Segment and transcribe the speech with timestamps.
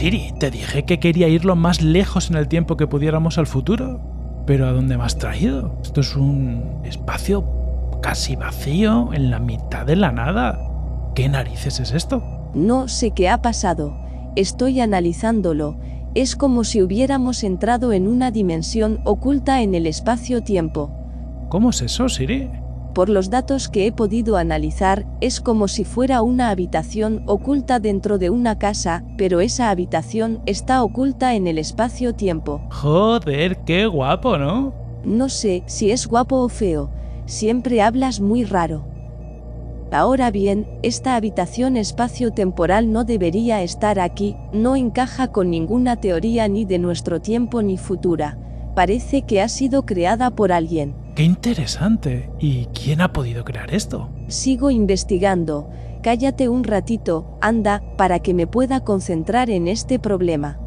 [0.00, 3.46] Siri, te dije que quería ir lo más lejos en el tiempo que pudiéramos al
[3.46, 4.00] futuro.
[4.46, 5.74] Pero ¿a dónde me has traído?
[5.82, 7.44] Esto es un espacio
[8.00, 10.58] casi vacío, en la mitad de la nada.
[11.14, 12.22] ¿Qué narices es esto?
[12.54, 13.94] No sé qué ha pasado.
[14.36, 15.76] Estoy analizándolo.
[16.14, 20.90] Es como si hubiéramos entrado en una dimensión oculta en el espacio-tiempo.
[21.50, 22.48] ¿Cómo es eso, Siri?
[22.94, 28.18] Por los datos que he podido analizar, es como si fuera una habitación oculta dentro
[28.18, 32.62] de una casa, pero esa habitación está oculta en el espacio-tiempo.
[32.70, 34.74] Joder, qué guapo, ¿no?
[35.04, 36.90] No sé si es guapo o feo.
[37.26, 38.84] Siempre hablas muy raro.
[39.92, 46.64] Ahora bien, esta habitación espacio-temporal no debería estar aquí, no encaja con ninguna teoría ni
[46.64, 48.36] de nuestro tiempo ni futura.
[48.74, 50.94] Parece que ha sido creada por alguien.
[51.20, 52.30] ¡Qué interesante!
[52.38, 54.08] ¿Y quién ha podido crear esto?
[54.28, 55.68] Sigo investigando.
[56.02, 60.58] Cállate un ratito, anda, para que me pueda concentrar en este problema.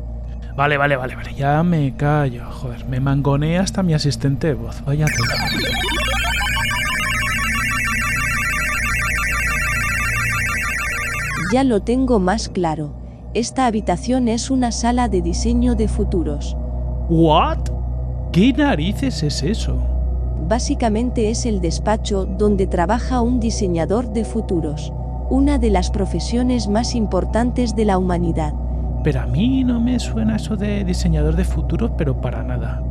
[0.56, 1.34] Vale, vale, vale, vale.
[1.34, 2.46] Ya me callo.
[2.52, 4.86] Joder, me mangonea hasta mi asistente de voz.
[4.86, 5.50] Vaya tela.
[11.52, 12.94] Ya lo tengo más claro.
[13.34, 16.56] Esta habitación es una sala de diseño de futuros.
[17.10, 17.58] ¿What?
[18.32, 19.93] ¿Qué narices es eso?
[20.48, 24.92] Básicamente es el despacho donde trabaja un diseñador de futuros,
[25.30, 28.54] una de las profesiones más importantes de la humanidad.
[29.04, 32.84] Pero a mí no me suena eso de diseñador de futuros, pero para nada.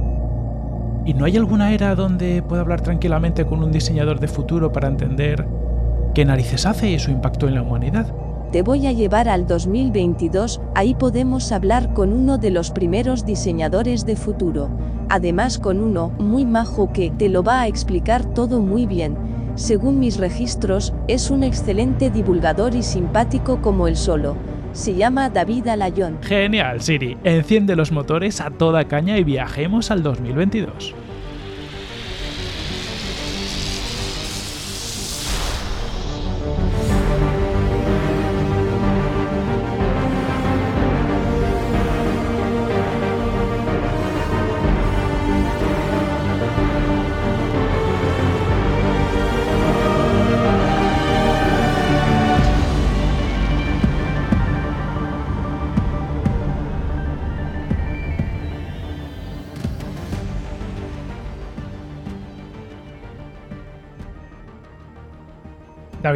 [1.04, 4.88] ¿Y no hay alguna era donde pueda hablar tranquilamente con un diseñador de futuro para
[4.88, 5.46] entender
[6.12, 8.12] qué narices hace y su impacto en la humanidad?
[8.50, 14.04] Te voy a llevar al 2022, ahí podemos hablar con uno de los primeros diseñadores
[14.06, 14.70] de futuro.
[15.08, 19.16] Además con uno muy majo que te lo va a explicar todo muy bien.
[19.54, 24.34] Según mis registros, es un excelente divulgador y simpático como el solo.
[24.72, 26.18] Se llama David Alayón.
[26.22, 27.16] Genial, Siri.
[27.24, 30.94] Enciende los motores a toda caña y viajemos al 2022.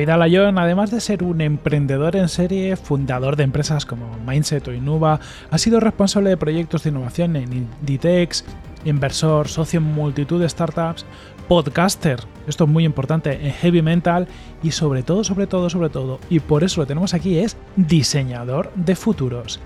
[0.03, 4.73] David Alayón, además de ser un emprendedor en serie, fundador de empresas como Mindset o
[4.73, 8.45] Innuba, ha sido responsable de proyectos de innovación en Inditex,
[8.85, 11.07] inversor, socio en multitud de startups,
[11.47, 12.19] podcaster,
[12.49, 14.27] esto es muy importante, en Heavy Mental
[14.61, 18.73] y sobre todo, sobre todo, sobre todo, y por eso lo tenemos aquí, es diseñador
[18.75, 19.61] de futuros.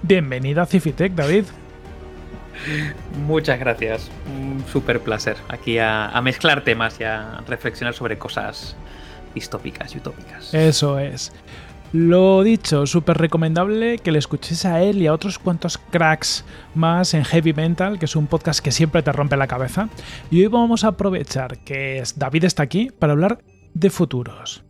[0.00, 1.44] Bienvenido a Cifitech, David.
[3.26, 8.78] Muchas gracias, un súper placer aquí a mezclar temas y a reflexionar sobre cosas
[9.34, 10.54] distópicas y utópicas.
[10.54, 11.32] Eso es.
[11.92, 16.44] Lo dicho, súper recomendable que le escuches a él y a otros cuantos cracks
[16.74, 19.88] más en Heavy Mental, que es un podcast que siempre te rompe la cabeza.
[20.28, 23.44] Y hoy vamos a aprovechar que David está aquí para hablar
[23.74, 24.64] de futuros.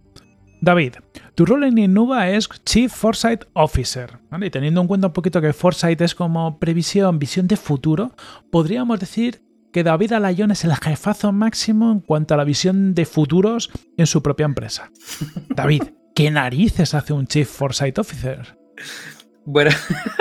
[0.60, 0.96] David,
[1.34, 4.18] tu rol en Innuba es Chief Foresight Officer.
[4.40, 8.12] Y teniendo en cuenta un poquito que Foresight es como previsión, visión de futuro,
[8.50, 9.43] podríamos decir
[9.74, 14.06] que David Alayón es el jefazo máximo en cuanto a la visión de futuros en
[14.06, 14.92] su propia empresa.
[15.48, 15.82] David,
[16.14, 18.56] ¿qué narices hace un Chief Foresight Officer?
[19.44, 19.72] Bueno,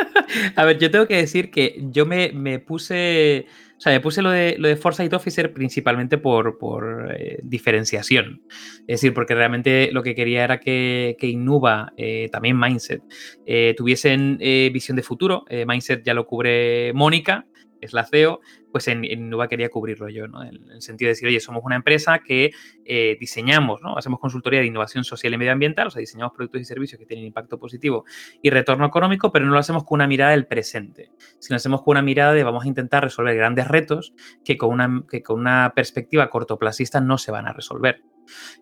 [0.55, 3.45] a ver, yo tengo que decir que yo me, puse.
[3.77, 8.41] O sea, me puse lo de, lo de Foresight Officer principalmente por, por eh, diferenciación.
[8.87, 13.03] Es decir, porque realmente lo que quería era que, que Innuba, eh, también Mindset,
[13.45, 15.45] eh, tuviesen visión de futuro.
[15.67, 17.45] Mindset ya lo cubre Mónica,
[17.85, 18.41] es la CEO,
[18.71, 20.43] pues en, en Nuba quería cubrirlo yo, ¿no?
[20.43, 22.51] En, el sentido de decir, oye, somos una empresa que
[22.85, 23.97] eh, diseñamos, ¿no?
[23.97, 27.25] Hacemos consultoría de innovación social y medioambiental, o sea, diseñamos productos y servicios que tienen
[27.25, 28.05] impacto positivo
[28.41, 31.91] y retorno económico, pero no lo hacemos con una mirada del presente, sino hacemos con
[31.91, 34.13] una mirada de vamos a intentar resolver grandes retos
[34.43, 38.01] que con una, que con una perspectiva cortoplacista no se van a resolver.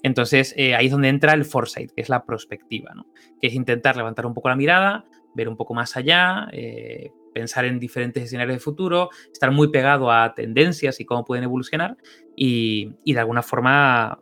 [0.03, 2.94] Entonces, eh, ahí es donde entra el foresight, que es la prospectiva,
[3.39, 7.66] que es intentar levantar un poco la mirada, ver un poco más allá, eh, pensar
[7.66, 11.98] en diferentes escenarios de futuro, estar muy pegado a tendencias y cómo pueden evolucionar
[12.36, 14.19] y, y de alguna forma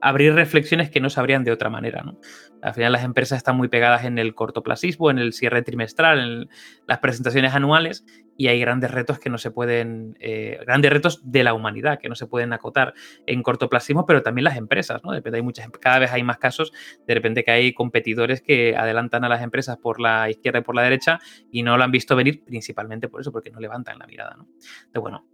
[0.00, 2.02] abrir reflexiones que no se abrían de otra manera.
[2.02, 2.18] ¿no?
[2.62, 6.48] Al final las empresas están muy pegadas en el cortoplacismo, en el cierre trimestral, en
[6.86, 8.04] las presentaciones anuales
[8.36, 12.08] y hay grandes retos que no se pueden, eh, grandes retos de la humanidad que
[12.08, 12.94] no se pueden acotar
[13.26, 15.10] en cortoplacismo, pero también las empresas, ¿no?
[15.12, 16.72] Hay muchas, cada vez hay más casos,
[17.06, 20.74] de repente que hay competidores que adelantan a las empresas por la izquierda y por
[20.74, 21.18] la derecha
[21.50, 24.48] y no lo han visto venir principalmente por eso, porque no levantan la mirada, ¿no?
[24.86, 25.26] Entonces, bueno,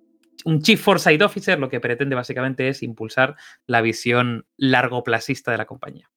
[0.45, 3.37] un Chief Foresight Officer lo que pretende básicamente es impulsar
[3.67, 6.11] la visión largoplacista de la compañía.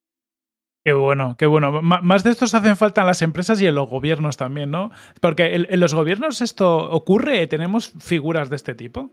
[0.83, 1.81] Qué bueno, qué bueno.
[1.81, 4.91] más de estos hacen falta en las empresas y en los gobiernos también, ¿no?
[5.19, 9.11] Porque en los gobiernos esto ocurre, tenemos figuras de este tipo.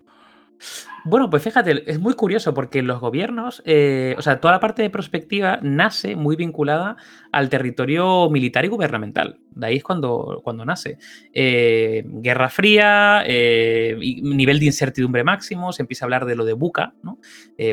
[1.09, 4.83] Bueno, pues fíjate, es muy curioso porque los gobiernos, eh, o sea, toda la parte
[4.83, 6.97] de prospectiva nace muy vinculada
[7.31, 9.39] al territorio militar y gubernamental.
[9.51, 10.99] De ahí es cuando, cuando nace.
[11.33, 16.55] Eh, Guerra Fría, eh, nivel de incertidumbre máximo, se empieza a hablar de lo de
[16.55, 17.21] buca, ¿no?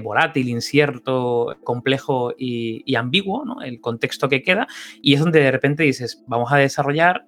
[0.03, 3.63] volátil, incierto, complejo y, ambiguo, ¿no?
[3.63, 4.67] El contexto que queda.
[5.01, 7.25] Y es donde de repente dices, vamos a desarrollar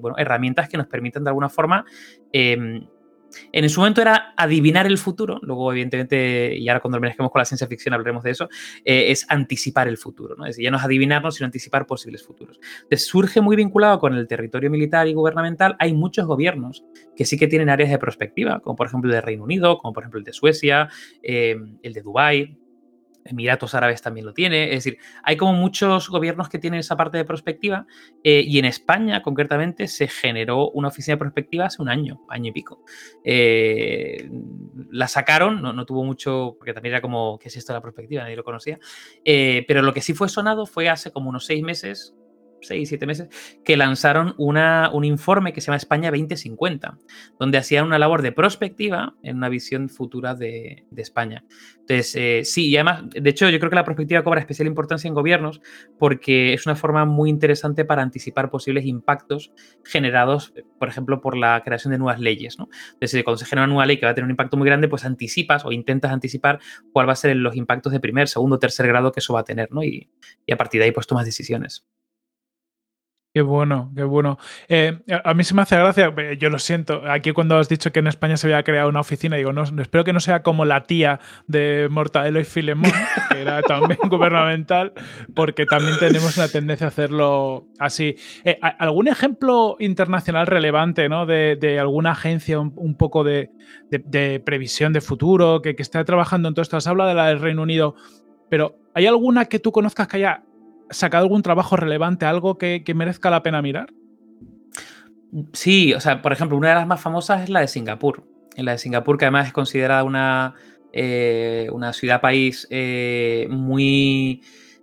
[0.00, 1.84] bueno, herramientas que nos permitan de alguna forma
[2.32, 2.86] em,
[3.52, 7.44] en su momento era adivinar el futuro, luego evidentemente, y ahora cuando merezcamos con la
[7.44, 8.48] ciencia ficción hablaremos de eso,
[8.84, 10.44] eh, es anticipar el futuro, ¿no?
[10.44, 12.58] es decir, ya no es adivinarnos, sino anticipar posibles futuros.
[12.82, 16.84] Entonces surge muy vinculado con el territorio militar y gubernamental, hay muchos gobiernos
[17.16, 19.92] que sí que tienen áreas de perspectiva, como por ejemplo el de Reino Unido, como
[19.92, 20.88] por ejemplo el de Suecia,
[21.22, 22.58] eh, el de Dubái,
[23.24, 24.64] Emiratos Árabes también lo tiene.
[24.64, 27.86] Es decir, hay como muchos gobiernos que tienen esa parte de prospectiva
[28.22, 32.50] eh, y en España concretamente se generó una oficina de prospectiva hace un año, año
[32.50, 32.84] y pico.
[33.24, 34.30] Eh,
[34.90, 38.22] la sacaron, no, tuvo mucho, porque también era como, ¿qué es esto de la prospectiva?
[38.22, 38.78] Nadie lo conocía.
[39.24, 42.14] Eh, pero lo que sí fue sonado fue hace como unos seis meses,
[42.62, 43.28] seis, siete meses,
[43.64, 46.98] que lanzaron una, un informe que se llama España 2050,
[47.38, 51.44] donde hacían una labor de prospectiva en una visión futura de, España.
[51.80, 55.08] Entonces, eh, sí, y además, de hecho, yo creo que la prospectiva cobra especial importancia
[55.08, 55.60] en gobiernos
[55.98, 59.52] porque es una forma muy interesante para anticipar posibles impactos
[59.84, 62.56] generados, por ejemplo, por la creación de nuevas leyes.
[62.92, 64.88] Entonces, cuando se genera una nueva ley que va a tener un impacto muy grande,
[64.88, 66.60] pues anticipas o intentas anticipar
[66.92, 69.44] cuál va a ser los impactos de primer, segundo, tercer grado que eso va a
[69.44, 69.82] tener, ¿no?
[69.82, 70.08] Y,
[70.46, 71.84] y a partir de ahí, pues tomas decisiones.
[73.34, 74.38] Qué bueno, qué bueno.
[74.68, 77.90] Eh, a mí se me hace gracia, eh, yo lo siento, aquí cuando has dicho
[77.90, 80.66] que en España se había creado una oficina, digo, no, espero que no sea como
[80.66, 82.92] la tía de Mortadelo y Filemón,
[83.30, 84.92] que era también gubernamental,
[85.34, 88.16] porque también tenemos una tendencia a hacerlo así.
[88.44, 91.24] Eh, ¿Algún ejemplo internacional relevante ¿no?
[91.24, 93.48] de, alguna agencia un, poco de,
[94.44, 96.76] previsión de futuro que, que esté trabajando en todo esto?
[96.76, 97.94] Has hablado de la del Reino Unido,
[98.50, 100.42] pero ¿hay alguna que tú conozcas que haya
[100.92, 103.92] sacado algún trabajo relevante, algo que, merezca la pena mirar?
[105.52, 108.24] Sí, o sea, por ejemplo, una de las más famosas es la de Singapur.
[108.56, 110.54] En la de Singapur, que además es considerada una,
[110.92, 114.42] eh, una ciudad-país eh, muy,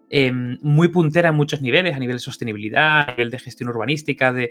[0.10, 4.34] em, muy puntera en muchos niveles, a nivel de sostenibilidad, a nivel de gestión urbanística,
[4.34, 4.50] de,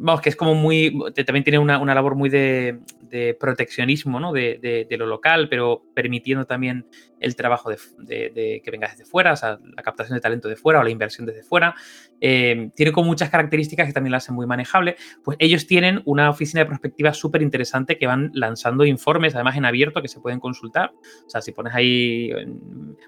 [0.00, 2.78] vamos, que es como muy, también tiene una, labor muy de,
[3.38, 4.32] proteccionismo, ¿no?
[4.32, 6.86] De, lo local, pero permitiendo también
[7.20, 10.80] el trabajo de, que venga desde fuera, o sea, la captación de talento de fuera
[10.80, 11.74] o la inversión desde fuera.
[12.20, 14.96] Eh, tiene como muchas características que también la hacen muy manejable.
[15.22, 19.66] Pues ellos tienen una oficina de prospectiva súper interesante que van lanzando informes, además en
[19.66, 20.92] abierto, que se pueden consultar.
[21.26, 22.30] O sea, si pones ahí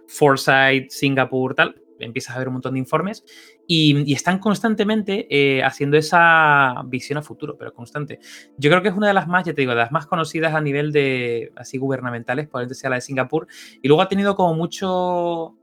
[0.08, 3.25] Foresight, Singapur, tal, empiezas a ver un montón de informes
[3.66, 8.18] y, están constantemente eh, haciendo esa visión a futuro, pero constante.
[8.56, 10.54] Yo creo que es una de las más, ya te digo, de las más conocidas
[10.54, 13.46] a nivel de así gubernamentales, probablemente sea la de Singapur,
[13.80, 15.56] y luego ha tenido como mucho,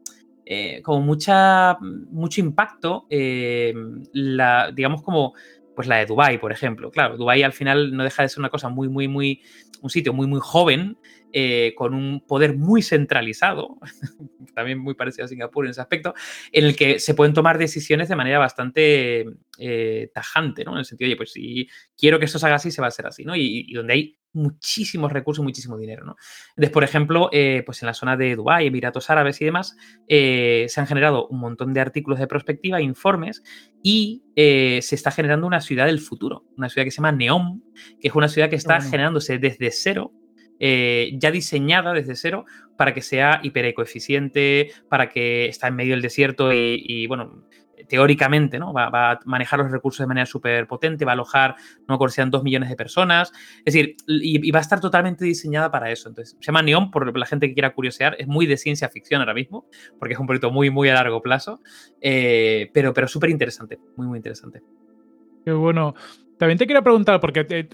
[0.45, 3.73] eh, como mucha, mucho impacto, eh,
[4.13, 5.33] la, digamos como
[5.79, 6.91] pues la de Dubai, por ejemplo.
[6.91, 9.41] Claro, Dubai al final no deja de ser una cosa muy, muy, muy,
[9.81, 10.97] un sitio muy, muy joven,
[11.31, 13.77] eh, con un poder muy centralizado,
[14.55, 16.15] también muy parecido a Singapur en ese aspecto,
[16.51, 19.25] en el que se pueden tomar decisiones de manera bastante
[19.59, 20.71] eh, tajante, ¿no?
[20.71, 22.89] En el sentido, oye, pues si quiero que esto se haga así, se va a
[22.89, 23.35] hacer así, ¿no?
[23.35, 26.05] Y, donde hay muchísimos recursos, muchísimo dinero.
[26.05, 26.15] ¿no?
[26.49, 29.75] Entonces, por ejemplo, eh, pues en la zona de Dubái, Emiratos Árabes y demás,
[30.07, 33.41] se han generado un montón de artículos de perspectiva, informes,
[33.81, 37.61] y se está generando una ciudad del futuro, una ciudad que se llama Neom,
[37.99, 40.13] que es una ciudad que está generándose desde cero
[40.59, 42.45] ya diseñada desde cero
[42.77, 47.43] para que sea hiperecoeficiente, para que está en medio del desierto y, y bueno,
[47.89, 48.71] teóricamente, ¿no?
[48.71, 51.55] Va, a manejar los recursos de manera súper potente, va a alojar,
[51.87, 53.31] no me sean dos millones de personas.
[53.65, 56.07] Es decir, y, va a estar totalmente diseñada para eso.
[56.07, 59.21] Entonces, se llama Neon, por la gente que quiera curiosear, es muy de ciencia ficción
[59.21, 59.65] ahora mismo,
[59.97, 61.61] porque es un proyecto muy, muy a largo plazo,
[61.99, 64.61] eh, pero, pero súper interesante, muy, muy interesante.
[65.43, 65.95] Qué bueno.
[66.39, 67.67] También te quería preguntar, porque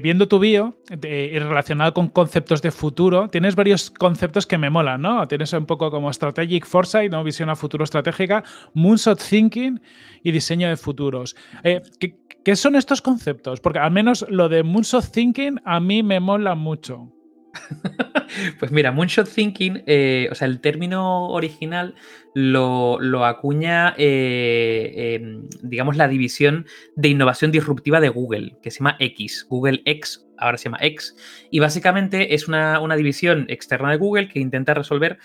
[0.00, 5.02] viendo tu bio y relacionado con conceptos de futuro, tienes varios conceptos que me molan,
[5.02, 5.26] ¿no?
[5.26, 7.24] Tienes un poco como Strategic Foresight, ¿no?
[7.24, 8.44] Visión a futuro estratégica,
[8.74, 9.80] Moonshot Thinking
[10.22, 11.34] y diseño de futuros.
[11.64, 13.58] Eh, ¿qué, ¿Qué son estos conceptos?
[13.58, 17.15] Porque al menos lo de Moonshot Thinking a mí me mola mucho.
[18.58, 21.94] pues mira, Moonshot Thinking, eh, o sea, el término original
[22.34, 28.96] lo, acuña, eh, em, digamos, la división de innovación disruptiva de Google, que se llama
[29.00, 31.16] X, Google X, ahora se llama X,
[31.50, 35.18] y básicamente es una, una división externa de Google que intenta resolver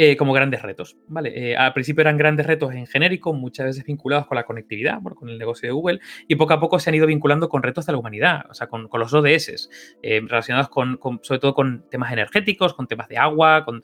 [0.00, 0.96] eh, como grandes retos.
[1.08, 1.32] ¿vale?
[1.34, 5.28] Eh, al principio eran grandes retos en genérico, muchas veces vinculados con la conectividad, con
[5.28, 7.90] el negocio de Google, y poco a poco se han ido vinculando con retos de
[7.94, 9.68] la humanidad, o sea, con, los ODS,
[10.04, 13.82] eh, relacionados con, sobre todo con temas energéticos, con temas de agua, con,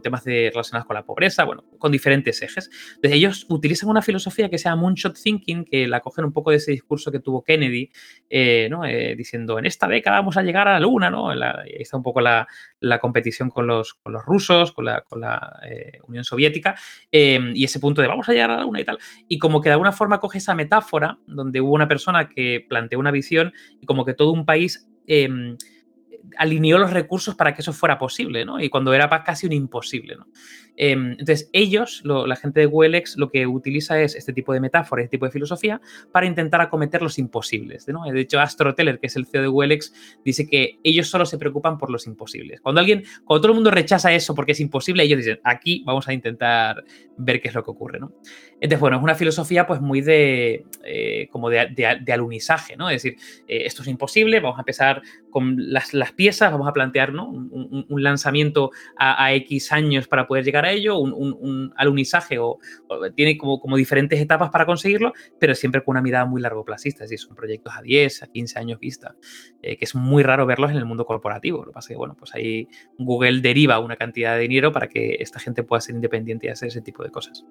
[0.00, 2.70] temas de, relacionados con la pobreza, bueno, con diferentes ejes.
[2.94, 6.52] Entonces, ellos utilizan una filosofía que se llama Moonshot Thinking, que la cogen un poco
[6.52, 7.90] de ese discurso que tuvo Kennedy,
[8.70, 8.82] ¿no?
[9.16, 11.30] diciendo, en esta década vamos a llegar a la luna, ¿no?
[11.30, 12.46] ahí está un poco la,
[13.00, 15.02] competición con los, con los rusos, con la
[15.64, 16.74] eh, Unión Soviética,
[17.10, 18.98] em, y ese punto de vamos a llegar a la Luna y tal.
[19.28, 22.98] Y como que de alguna forma coge esa metáfora donde hubo una persona que planteó
[22.98, 25.56] una visión y como que todo un país em,
[26.36, 28.60] alineó los recursos para que eso fuera posible, ¿no?
[28.60, 30.26] Y cuando era casi un imposible, ¿no?
[30.76, 35.02] Em, entonces, ellos, la gente de Welex, lo que utiliza es este tipo de metáfora,
[35.02, 37.86] este tipo de filosofía, para intentar acometer los imposibles.
[37.88, 38.04] ¿no?
[38.04, 39.92] De hecho, Astro Teller, que es el CEO de Welex,
[40.24, 42.60] dice que ellos solo se preocupan por los imposibles.
[42.60, 46.08] Cuando alguien, cuando todo el mundo rechaza eso porque es imposible, ellos dicen, aquí vamos
[46.08, 46.84] a intentar
[47.18, 48.00] ver qué es lo que ocurre.
[48.00, 48.12] ¿no?
[48.54, 52.90] Entonces, bueno, es una filosofía pues muy de, eh, como de, alunizaje, ¿no?
[52.90, 57.12] Es decir, eh, esto es imposible, vamos a empezar con las piezas, vamos a plantear
[57.12, 57.28] ¿no?
[57.28, 62.58] un, lanzamiento a, X años para poder llegar a ello, un, alunizaje o,
[63.14, 67.04] tiene como, como, diferentes etapas para conseguirlo, pero siempre con una mirada muy largo placista,
[67.04, 69.16] es decir, son proyectos a 10, a 15 años vista,
[69.62, 71.60] eh, que es muy raro verlos en el mundo corporativo.
[71.60, 74.88] Lo que pasa es que, bueno, pues ahí Google deriva una cantidad de dinero para
[74.88, 77.44] que esta gente pueda ser independiente y hacer ese tipo de cosas.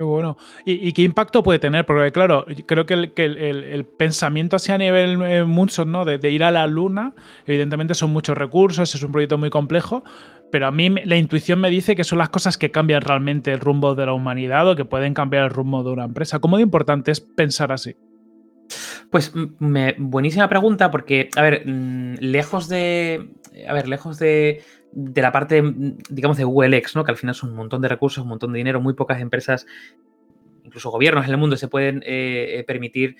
[0.00, 0.38] Qué bueno.
[0.64, 1.84] ¿Y, qué impacto puede tener?
[1.84, 6.06] Porque, claro, creo que el, pensamiento así a nivel eh, mucho, ¿no?
[6.06, 7.12] De, ir a la luna,
[7.44, 10.02] evidentemente son muchos recursos, es un proyecto muy complejo,
[10.50, 13.60] pero a mí la intuición me dice que son las cosas que cambian realmente el
[13.60, 16.38] rumbo de la humanidad o que pueden cambiar el rumbo de una empresa.
[16.38, 17.94] ¿Cómo de importante es pensar así?
[19.10, 19.32] Pues
[19.98, 23.30] buenísima pregunta, porque, a ver, mm, lejos de.
[23.66, 24.62] A ver, lejos de
[24.92, 25.62] de la parte,
[26.08, 27.04] digamos, de Google X, ¿no?
[27.04, 29.66] que al final son un montón de recursos, un montón de dinero, muy pocas empresas,
[30.64, 33.16] incluso gobiernos en el mundo, se pueden eh, eh, permitir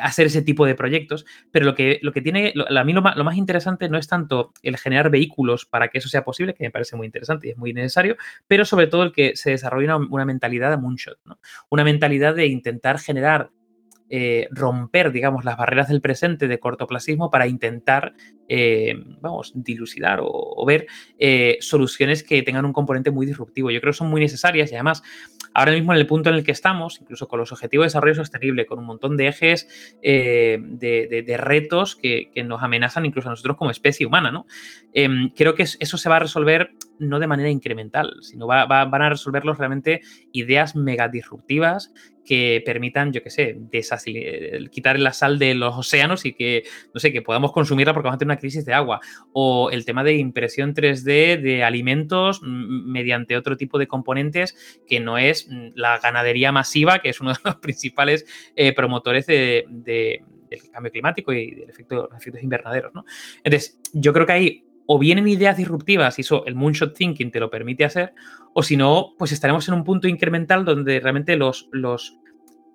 [0.00, 3.36] hacer ese tipo de proyectos, pero lo que, lo que tiene, a mí lo más,
[3.36, 6.96] interesante no es tanto el generar vehículos para que eso sea posible, que me parece
[6.96, 8.16] muy interesante y es muy necesario,
[8.48, 11.38] pero sobre todo el que se desarrolle una, una mentalidad de moonshot, ¿no?
[11.70, 13.50] una mentalidad de intentar generar
[14.10, 18.14] eh, romper, digamos, las barreras del presente de cortoplacismo para intentar,
[18.48, 20.86] eh, vamos, dilucidar o, ver
[21.18, 23.70] eh, soluciones que tengan un componente muy disruptivo.
[23.70, 25.02] Yo creo que son muy necesarias y además,
[25.52, 28.14] ahora mismo en el punto en el que estamos, incluso con los objetivos de desarrollo
[28.14, 29.68] sostenible, con un montón de ejes
[30.02, 34.46] de, retos que, nos amenazan incluso a nosotros como especie humana, ¿no?
[34.92, 39.08] Em, creo que eso se va a resolver no de manera incremental, sino van a
[39.08, 40.00] resolverlos realmente
[40.32, 41.92] ideas mega disruptivas
[42.24, 43.58] que permitan, yo qué sé,
[44.70, 48.16] quitar la sal de los océanos y que, no sé, que podamos consumirla porque vamos
[48.16, 49.00] a tener una crisis de agua.
[49.32, 55.18] O el tema de impresión 3D de alimentos mediante otro tipo de componentes que no
[55.18, 58.26] es la ganadería masiva, que es uno de los principales
[58.56, 62.94] eh, promotores de, del cambio climático y del efecto, los efectos invernaderos.
[62.94, 63.04] ¿no?
[63.42, 67.40] Entonces, yo creo que hay o vienen ideas disruptivas y eso el moonshot thinking te
[67.40, 68.12] lo permite hacer,
[68.52, 72.18] o si no, pues estaremos en un punto incremental donde realmente los, los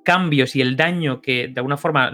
[0.03, 2.11] cambios y el daño que de alguna forma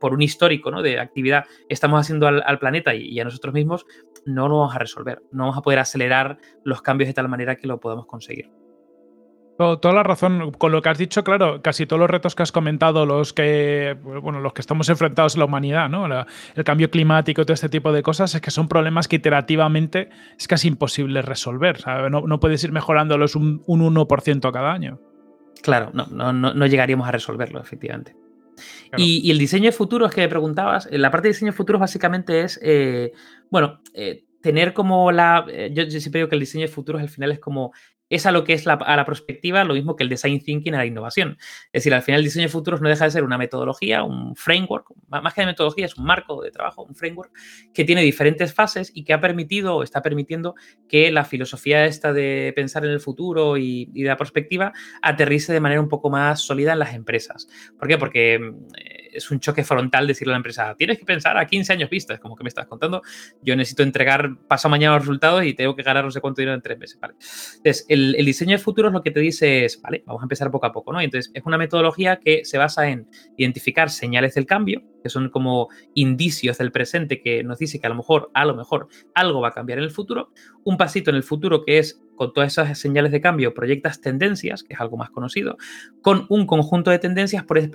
[0.00, 0.82] por un histórico ¿no?
[0.82, 3.86] de actividad estamos haciendo al, planeta y, a nosotros mismos,
[4.24, 5.22] no lo vamos a resolver.
[5.32, 8.50] No vamos a poder acelerar los cambios de tal manera que lo podamos conseguir.
[9.56, 10.50] Toda la razón.
[10.52, 13.96] Con lo que has dicho, claro, casi todos los retos que has comentado, los que,
[14.02, 16.06] bueno, los que estamos enfrentados en la humanidad, ¿no?
[16.06, 20.08] el cambio climático, todo este tipo de cosas, es que son problemas que iterativamente
[20.38, 21.78] es casi imposible resolver.
[22.10, 24.98] No, puedes ir mejorándolos un, 1% cada año.
[25.62, 28.16] Claro, no, no, no, llegaríamos a resolverlo, efectivamente.
[28.96, 32.42] Y, el diseño de futuros que me preguntabas, la parte de diseño de futuros básicamente
[32.42, 33.12] es, eh,
[33.50, 35.46] bueno, eh, tener como la...
[35.48, 37.72] Eh, yo, yo, siempre digo que el diseño de futuros al final es como
[38.12, 40.78] es a lo que es a la perspectiva lo mismo que el design thinking a
[40.78, 41.38] la innovación.
[41.66, 44.36] Es decir, al final el diseño de futuros no deja de ser una metodología, un
[44.36, 47.32] framework, más que de metodología es un marco de trabajo, un framework
[47.72, 50.54] que tiene diferentes fases y que ha permitido o está permitiendo
[50.88, 55.54] que la filosofía esta de pensar en el futuro y, y de la perspectiva aterrice
[55.54, 57.48] de manera un poco más sólida en las empresas.
[57.78, 57.96] ¿Por qué?
[57.96, 61.72] Porque mm, es un choque frontal decirle a la empresa, tienes que pensar a 15
[61.72, 63.02] años vistas, como que me estás contando,
[63.42, 66.54] yo necesito entregar paso mañana los resultados y tengo que ganar no sé cuánto dinero
[66.54, 66.98] en tres meses.
[67.56, 70.66] Entonces, el, diseño de futuros lo que te dice es, vale, vamos a empezar poco
[70.66, 71.00] a poco, ¿no?
[71.00, 75.68] Entonces, es una metodología que se basa en identificar señales del cambio, que son como
[75.94, 79.48] indicios del presente que nos dice que a lo mejor, a lo mejor, algo va
[79.48, 80.32] a cambiar en el futuro,
[80.64, 84.62] un pasito en el futuro que es con todas esas señales de cambio proyectas tendencias,
[84.62, 85.56] que es algo más conocido,
[86.02, 87.68] con un conjunto de tendencias puedes,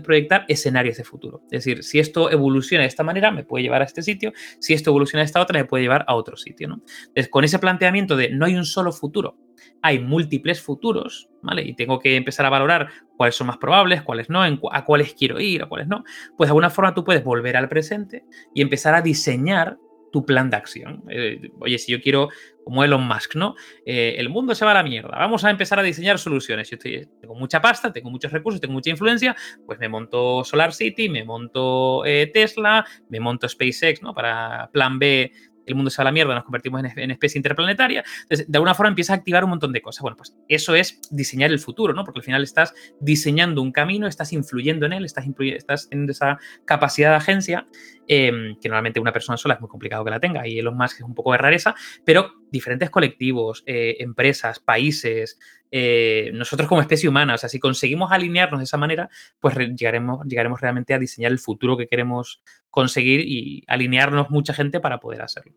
[0.00, 1.42] proyectar escenarios de futuro.
[1.50, 4.72] Es decir, si esto evoluciona de esta manera, me puede llevar a este sitio, si
[4.72, 6.68] esto evoluciona de esta otra, me puede llevar a otro sitio.
[6.68, 6.80] ¿no?
[7.00, 9.36] Entonces, con ese planteamiento de no hay un solo futuro,
[9.82, 11.62] hay múltiples futuros, ¿vale?
[11.62, 15.38] Y tengo que empezar a valorar cuáles son más probables, cuáles no, a cuáles quiero
[15.38, 16.02] ir, a cuáles no.
[16.34, 19.78] Pues de alguna forma tú puedes volver al presente y empezar a diseñar
[20.16, 21.04] tu plan de acción.
[21.10, 22.30] Eh, oye, si yo quiero,
[22.64, 23.54] como Elon Musk, ¿no?
[23.84, 25.10] Eh, el mundo se va a la mierda.
[25.10, 26.70] Vamos a empezar a diseñar soluciones.
[26.70, 30.72] Yo estoy, tengo mucha pasta, tengo muchos recursos, tengo mucha influencia, pues me monto Solar
[30.72, 34.14] City, me monto eh, Tesla, me monto SpaceX, ¿no?
[34.14, 35.30] Para plan B
[35.66, 38.04] el mundo se va a la mierda, nos convertimos en, especie interplanetaria.
[38.30, 40.00] De alguna forma empieza a activar un montón de cosas.
[40.02, 42.04] Bueno, pues eso es diseñar el futuro, ¿no?
[42.04, 46.38] Porque al final estás diseñando un camino, estás influyendo en él, estás, estás en esa
[46.64, 47.66] capacidad de agencia,
[48.08, 50.96] em, que normalmente una persona sola es muy complicado que la tenga, y Elon Musk
[50.96, 55.38] es un poco de rareza, pero diferentes colectivos, eh, empresas, países,
[55.70, 59.10] eh, nosotros como especie humana, o sea, si conseguimos alinearnos de esa manera,
[59.40, 64.80] pues llegaremos, llegaremos realmente a diseñar el futuro que queremos conseguir y alinearnos mucha gente
[64.80, 65.54] para poder hacerlo.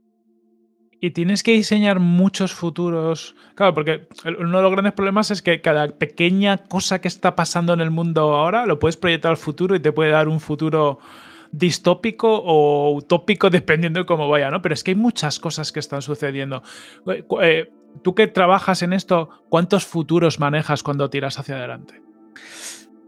[1.02, 3.36] Y tienes que diseñar muchos futuros.
[3.56, 7.74] Claro, porque uno de los grandes problemas es que cada pequeña cosa que está pasando
[7.74, 11.00] en el mundo ahora lo puedes proyectar al futuro y te puede dar un futuro
[11.52, 14.62] distópico o utópico dependiendo de cómo vaya, ¿no?
[14.62, 16.64] Pero es que hay muchas cosas que están sucediendo.
[17.08, 17.72] Eh, eh,
[18.04, 22.02] tú que trabajas en esto, ¿cuántos futuros manejas cuando tiras hacia adelante?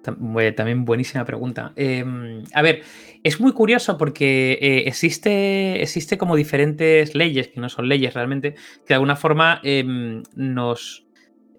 [0.01, 1.73] También buenísima pregunta.
[1.75, 2.81] Em, a ver,
[3.23, 8.53] es muy curioso porque eh, existe, existe como diferentes leyes, que no son leyes realmente,
[8.53, 11.05] que de alguna forma em, nos,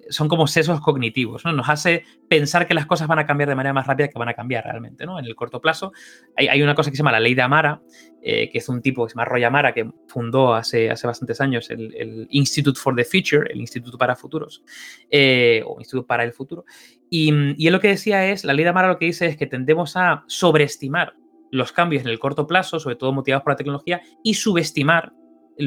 [0.08, 1.52] son como sesos cognitivos, ¿no?
[1.52, 4.28] Nos hace pensar que las cosas van a cambiar de manera más rápida que van
[4.28, 5.18] a cambiar realmente, ¿no?
[5.18, 5.92] En el corto plazo.
[6.36, 7.82] Hay, una cosa que se llama la ley de Amara,
[8.22, 11.40] eh, que es un tipo que se llama Roy Amara, que fundó hace, hace bastantes
[11.40, 14.64] años el, Institute for the Future, el Instituto para Futuros,
[15.10, 16.64] eh, o Instituto para el Futuro.
[17.10, 19.36] Y, y él lo que decía es, la ley de Amara lo que dice es
[19.36, 21.14] que tendemos a sobreestimar
[21.50, 25.12] los cambios en el corto plazo, sobre todo motivados por la tecnología, y subestimar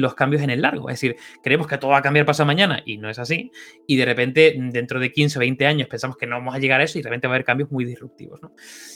[0.00, 0.88] los cambios en el largo.
[0.88, 3.50] Es decir, creemos que todo va a cambiar pasado mañana y no es así.
[3.86, 6.80] Y de repente, dentro de 15 o 20 años, pensamos que no vamos a llegar
[6.80, 8.40] a eso y de repente va a haber cambios muy disruptivos.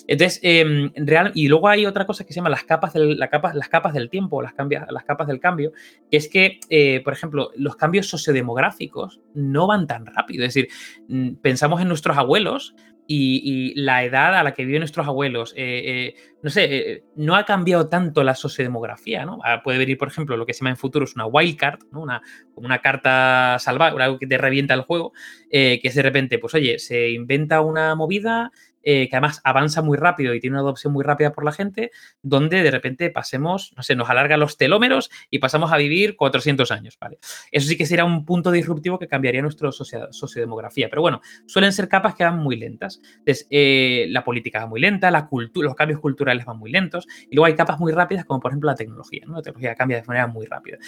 [0.06, 3.30] Entonces, em, real, y luego hay otra cosa que se llama las capas del, la
[3.54, 4.54] las capas del tiempo, las,
[4.90, 5.72] las capas del cambio,
[6.10, 10.44] que es que, eh, por ejemplo, los cambios sociodemográficos no van tan rápido.
[10.44, 10.70] Es decir,
[11.08, 12.74] mm, pensamos en nuestros abuelos,
[13.12, 17.34] y, la edad a la que viven nuestros abuelos, eh, eh, no sé, eh, no
[17.34, 19.40] ha cambiado tanto la sociodemografía, ¿no?
[19.44, 22.02] Ah, puede venir, por ejemplo, lo que se llama en futuros una wildcard, ¿no?
[22.02, 22.22] Una,
[22.54, 25.12] una carta salvaje, algo que te revienta el juego,
[25.50, 29.96] que es de repente, pues oye, se inventa una movida, eh, que además avanza muy
[29.96, 31.90] rápido y tiene una adopción muy rápida por la gente,
[32.22, 36.70] donde de repente pasemos, no sé, nos alarga los telómeros y pasamos a vivir 400
[36.70, 37.18] años, ¿vale?
[37.50, 40.88] Eso sí que sería un punto disruptivo que cambiaría nuestra sociodemografía.
[40.88, 43.00] Pero bueno, suelen ser capas que van muy lentas.
[43.18, 47.36] Entonces, eh, la política va muy lenta, la los cambios culturales van muy lentos, y
[47.36, 49.36] luego hay capas muy rápidas, como por ejemplo la tecnología, ¿no?
[49.36, 50.78] La tecnología cambia de manera muy rápida.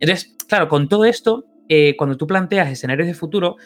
[0.00, 3.56] Entonces, claro, con todo esto, eh, cuando tú planteas escenarios de futuro,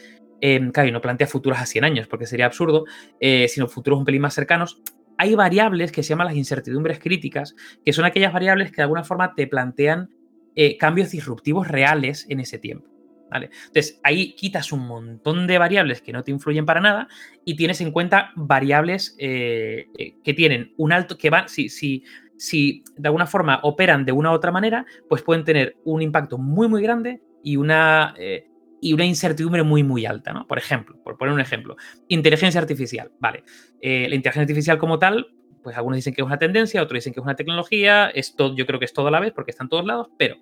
[0.45, 2.85] eh, claro, y no plantea futuros a 100 años, porque sería absurdo,
[3.21, 4.83] eh, sino futuros un pelín más cercanos.
[5.17, 9.05] Hay variables que se llaman las incertidumbres críticas, que son aquellas variables que de alguna
[9.05, 10.11] forma te plantean
[10.57, 12.89] eh, cambios disruptivos reales en ese tiempo.
[13.31, 13.51] ¿Vale?
[13.67, 17.09] Entonces, ahí quitas un montón de variables que no te influyen para nada
[17.47, 22.05] y tienes en cuenta variables que tienen un alto, que van, si, si,
[22.37, 26.37] si de alguna forma operan de una u otra manera, pues pueden tener un impacto
[26.37, 28.15] muy, muy grande y una,
[28.83, 30.47] y una incertidumbre muy, muy alta, ¿no?
[30.49, 31.77] Por ejemplo, por poner un ejemplo,
[32.09, 33.45] inteligencia artificial, ¿vale?
[33.81, 35.29] Eh, la inteligencia artificial como tal,
[35.63, 38.67] pues algunos dicen que es una tendencia, otros dicen que es una tecnología, esto yo
[38.67, 40.35] creo que es todo a la vez porque está en todos lados, pero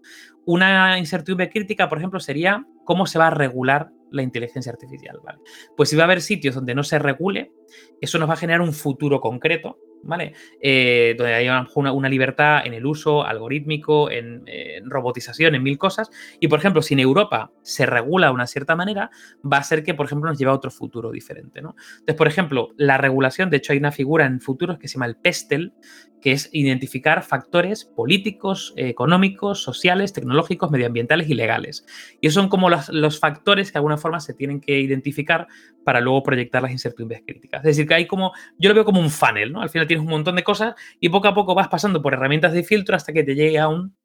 [0.46, 5.38] una incertidumbre crítica, por ejemplo, sería cómo se va a regular la inteligencia artificial, ¿vale?
[5.76, 7.52] Pues si va a haber sitios donde no se regule,
[8.00, 10.34] eso nos va a generar un futuro concreto ¿vale?
[10.60, 14.44] Eh, donde hay una, una, libertad en el uso algorítmico, en,
[14.84, 16.10] robotización, en mil cosas.
[16.40, 19.10] Y, por ejemplo, si en Europa se regula de una cierta manera,
[19.40, 21.74] va a ser que, por ejemplo, nos lleva a otro futuro diferente, ¿no?
[21.92, 25.06] Entonces, por ejemplo, la regulación, de hecho, hay una figura en futuros que se llama
[25.06, 25.72] el PESTEL,
[26.20, 31.86] que es identificar factores políticos, económicos, sociales, tecnológicos, medioambientales y legales.
[32.20, 35.48] Y esos son como los, factores que de alguna forma se tienen que identificar
[35.84, 37.60] para luego proyectar las incertidumbres críticas.
[37.60, 39.62] Es decir, que hay como, yo lo veo como un funnel, ¿no?
[39.62, 42.52] Al final tienes un montón de cosas y poco a poco vas pasando por herramientas
[42.52, 43.96] de filtro hasta que te llegue a un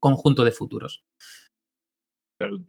[0.00, 1.04] conjunto de futuros.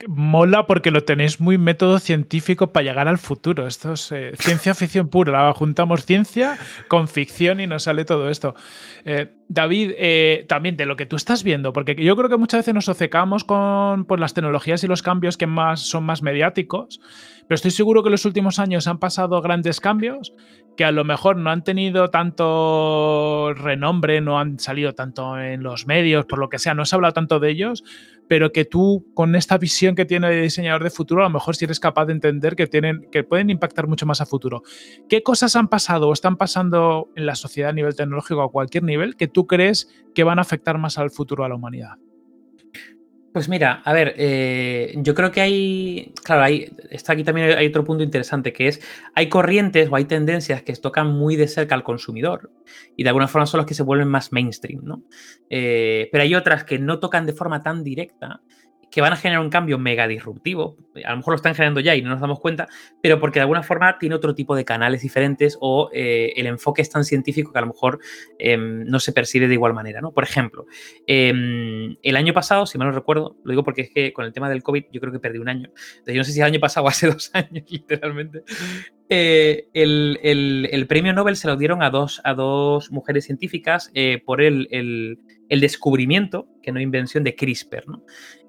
[0.07, 3.67] Mola porque lo tenéis muy método científico para llegar al futuro.
[3.67, 5.51] Esto es eh, ciencia ficción pura.
[5.53, 8.55] Juntamos ciencia con ficción y nos sale todo esto.
[9.05, 12.59] Eh, David, eh, también de lo que tú estás viendo, porque yo creo que muchas
[12.59, 17.01] veces nos obcecamos con las tecnologías y los cambios que más, son más mediáticos,
[17.47, 20.33] pero estoy seguro que en los últimos años han pasado grandes cambios
[20.79, 25.87] que a lo mejor no han tenido tanto renombre, no han salido tanto en los
[25.87, 27.83] medios, por lo que sea, no se ha hablado tanto de ellos,
[28.29, 31.57] pero que tú con esta visión que tiene de diseñador de futuro, a lo mejor
[31.57, 34.63] si eres capaz de entender que, tienen, que pueden impactar mucho más a futuro.
[35.09, 38.83] ¿Qué cosas han pasado o están pasando en la sociedad a nivel tecnológico a cualquier
[38.83, 41.97] nivel que tú crees que van a afectar más al futuro a la humanidad?
[43.31, 47.67] Pues mira, a ver, eh, yo creo que hay, claro, hay, está aquí también hay
[47.67, 48.81] otro punto interesante que es,
[49.13, 52.51] hay corrientes o hay tendencias que tocan muy de cerca al consumidor
[52.97, 55.03] y de alguna forma son los que se vuelven más mainstream, ¿no?
[55.47, 58.41] Eh, pero hay otras que no tocan de forma tan directa
[58.91, 60.77] que van a generar un cambio mega disruptivo.
[61.05, 62.67] A lo mejor lo están generando ya y no nos damos cuenta,
[63.01, 66.81] pero porque de alguna forma tiene otro tipo de canales diferentes o eh, el enfoque
[66.81, 67.99] es tan científico que a lo mejor
[68.37, 70.01] em, no se percibe de igual manera.
[70.01, 70.11] ¿no?
[70.11, 70.65] Por ejemplo,
[71.07, 74.33] em, el año pasado, si mal no recuerdo, lo digo porque es que con el
[74.33, 75.69] tema del COVID yo creo que perdí un año.
[75.69, 78.43] Entonces, yo no sé si el año pasado o hace dos años, literalmente.
[79.09, 84.41] Eh, el, premio Nobel se lo dieron a dos, a dos mujeres científicas eh, por
[84.41, 85.17] el
[85.49, 87.85] descubrimiento, que no invención, de CRISPR.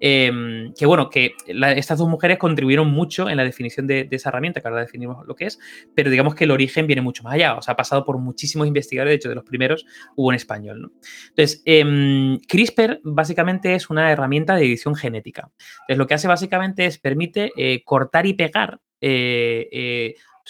[0.00, 4.60] Em, que bueno, que estas dos mujeres contribuyeron mucho en la definición de, esa herramienta,
[4.60, 5.58] que ahora definimos lo que es,
[5.94, 7.56] pero digamos que el origen viene mucho más allá.
[7.56, 10.92] O sea, ha pasado por muchísimos investigadores, de hecho, de los primeros hubo en español.
[11.30, 15.50] Entonces, em, CRISPR básicamente es una herramienta de edición genética.
[15.80, 18.80] Entonces, lo que hace básicamente es permite eh, cortar y pegar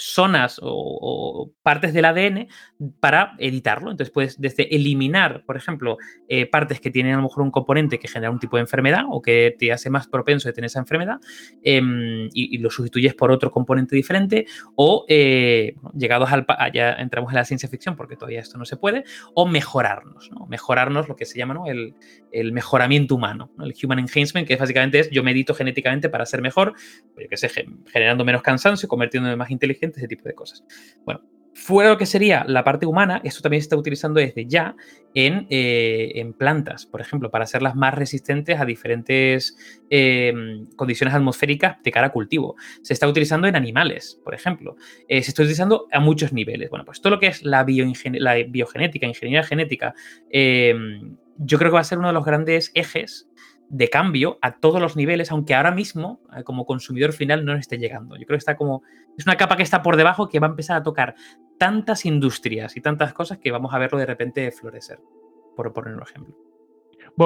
[0.00, 2.48] zonas o, partes del ADN
[3.00, 3.90] para editarlo.
[3.90, 7.98] Entonces puedes desde eliminar, por ejemplo, eh, partes que tienen a lo mejor un componente
[7.98, 10.80] que genera un tipo de enfermedad o que te hace más propenso de tener esa
[10.80, 11.18] enfermedad
[11.62, 16.46] em, y, lo sustituyes por otro componente diferente o eh, llegados al...
[16.74, 20.46] ya entramos en la ciencia ficción porque todavía esto no se puede, o mejorarnos, ¿no?
[20.46, 21.94] Mejorarnos lo que se llama el,
[22.52, 26.74] mejoramiento humano, el human enhancement, que básicamente es yo medito genéticamente para ser mejor,
[27.14, 27.50] pues yo qué sé,
[27.86, 30.64] generando menos cansancio, convirtiéndome más inteligente ese tipo de cosas.
[31.04, 31.22] Bueno,
[31.54, 34.76] fuera de lo que sería la parte humana, esto también se está utilizando desde ya
[35.14, 39.56] en, eh, en plantas, por ejemplo, para hacerlas más resistentes a diferentes
[39.90, 42.56] em, condiciones atmosféricas de cara a cultivo.
[42.82, 44.76] Se está utilizando en animales, por ejemplo.
[45.08, 46.70] Eh, se está utilizando a muchos niveles.
[46.70, 47.66] Bueno, pues todo lo que es la,
[48.12, 49.94] la biogenética, ingeniería genética,
[50.30, 53.29] em, yo creo que va a ser uno de los grandes ejes
[53.70, 57.78] de cambio a todos los niveles, aunque ahora mismo, eh, como consumidor final, no esté
[57.78, 58.16] llegando.
[58.16, 58.82] Yo creo que está como.
[59.16, 61.14] Es una capa que está por debajo que va a empezar a tocar
[61.56, 64.98] tantas industrias y tantas cosas que vamos a verlo de repente florecer,
[65.56, 66.49] por poner un ejemplo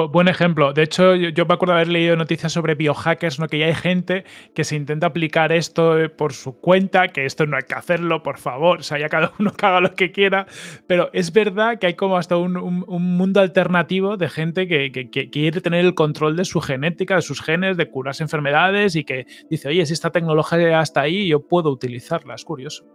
[0.09, 0.73] buen ejemplo.
[0.73, 3.47] De hecho, yo, me acuerdo haber leído noticias sobre biohackers, ¿no?
[3.47, 7.45] que ya hay gente que se intenta aplicar esto eh, por su cuenta, que esto
[7.45, 8.79] no hay que hacerlo, por favor.
[8.79, 10.47] O sea, ya cada uno haga lo que quiera.
[10.85, 15.61] Pero es verdad que hay como hasta un, mundo alternativo de gente que, que, quiere
[15.61, 19.69] tener el control de su genética, de sus genes, de curarse enfermedades y que dice,
[19.69, 22.35] oye, si esta tecnología está ahí, yo puedo utilizarla.
[22.35, 22.85] Es curioso.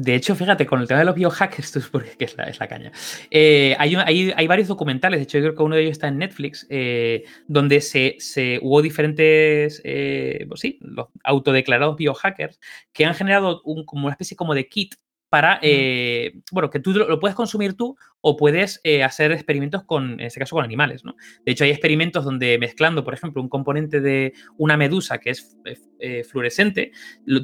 [0.00, 2.92] De hecho, fíjate, con el tema de los biohackers, esto es porque es la, caña.
[3.32, 6.18] Eh, hay, hay, varios documentales, de hecho, yo creo que uno de ellos está en
[6.18, 12.60] Netflix, eh, donde se, se, hubo diferentes, eh, pues sí, los autodeclarados biohackers
[12.92, 14.94] que han generado un, como una especie como de kit
[15.28, 20.12] para, eh, bueno, que tú lo, puedes consumir tú o puedes eh, hacer experimentos con,
[20.12, 21.16] en este caso, con animales, ¿no?
[21.44, 25.56] De hecho, hay experimentos donde mezclando, por ejemplo, un componente de una medusa que es
[26.00, 26.92] eh, fluorescente,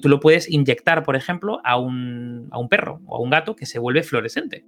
[0.01, 3.55] tú lo puedes inyectar, por ejemplo, a un, a un, perro o a un gato
[3.55, 4.65] que se vuelve fluorescente,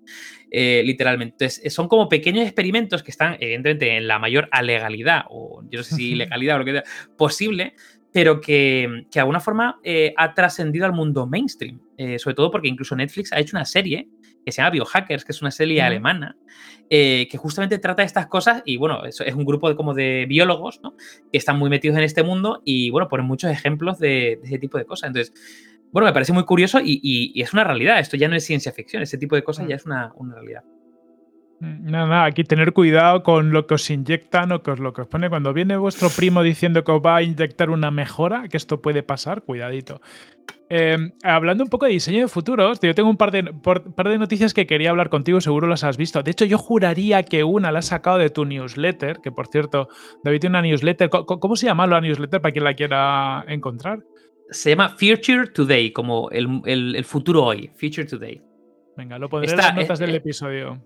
[0.50, 1.44] literalmente.
[1.44, 5.82] Entonces, son como pequeños experimentos que están, evidentemente, en la mayor alegalidad, o yo no
[5.82, 6.84] sé si legalidad o lo que sea,
[7.16, 7.74] posible,
[8.12, 9.80] pero que, que de alguna forma
[10.16, 11.85] ha trascendido al mundo mainstream.
[11.98, 14.08] Eh, sobre todo porque incluso Netflix ha hecho una serie
[14.44, 16.36] que se llama Biohackers, que es una serie alemana,
[16.88, 20.94] que justamente trata estas cosas y bueno, es un grupo de, como de biólogos ¿no?
[21.32, 24.78] que están muy metidos en este mundo y bueno, ponen muchos ejemplos de, ese tipo
[24.78, 25.08] de cosas.
[25.08, 25.34] Entonces,
[25.90, 27.98] bueno, me parece muy curioso y, es una realidad.
[27.98, 30.62] Esto ya no es ciencia ficción, ese tipo de cosas ya es una, una realidad.
[31.60, 35.08] Mm, nada, aquí tener cuidado con lo que os inyectan o con lo que os
[35.08, 35.30] pone.
[35.30, 39.02] Cuando viene vuestro primo diciendo que os va a inyectar una mejora, que esto puede
[39.02, 40.00] pasar, cuidadito.
[40.68, 44.18] Em, hablando un poco de diseño de futuros, yo tengo un par de, par de
[44.18, 46.22] noticias que quería hablar contigo, seguro las has visto.
[46.22, 49.88] De hecho, yo juraría que una la has sacado de tu newsletter, que por cierto,
[50.24, 51.08] David tiene una newsletter.
[51.08, 54.00] ¿Cómo, se llama la newsletter para quien la quiera encontrar?
[54.50, 58.42] Se llama Future Today, como el, futuro hoy, Future Today.
[58.96, 60.82] Venga, lo pondré en las notas del episodio.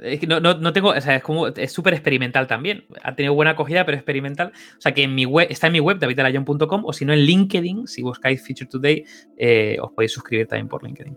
[0.00, 2.84] Es que no, no, tengo, o sea, es como, es súper experimental también.
[3.02, 4.52] Ha tenido buena acogida, pero experimental.
[4.78, 7.20] O sea, que en mi web, está en mi web, davidalayon.com, o si no en
[7.20, 9.04] LinkedIn, si buscáis Feature Today,
[9.36, 11.16] eh, os podéis suscribir también por LinkedIn.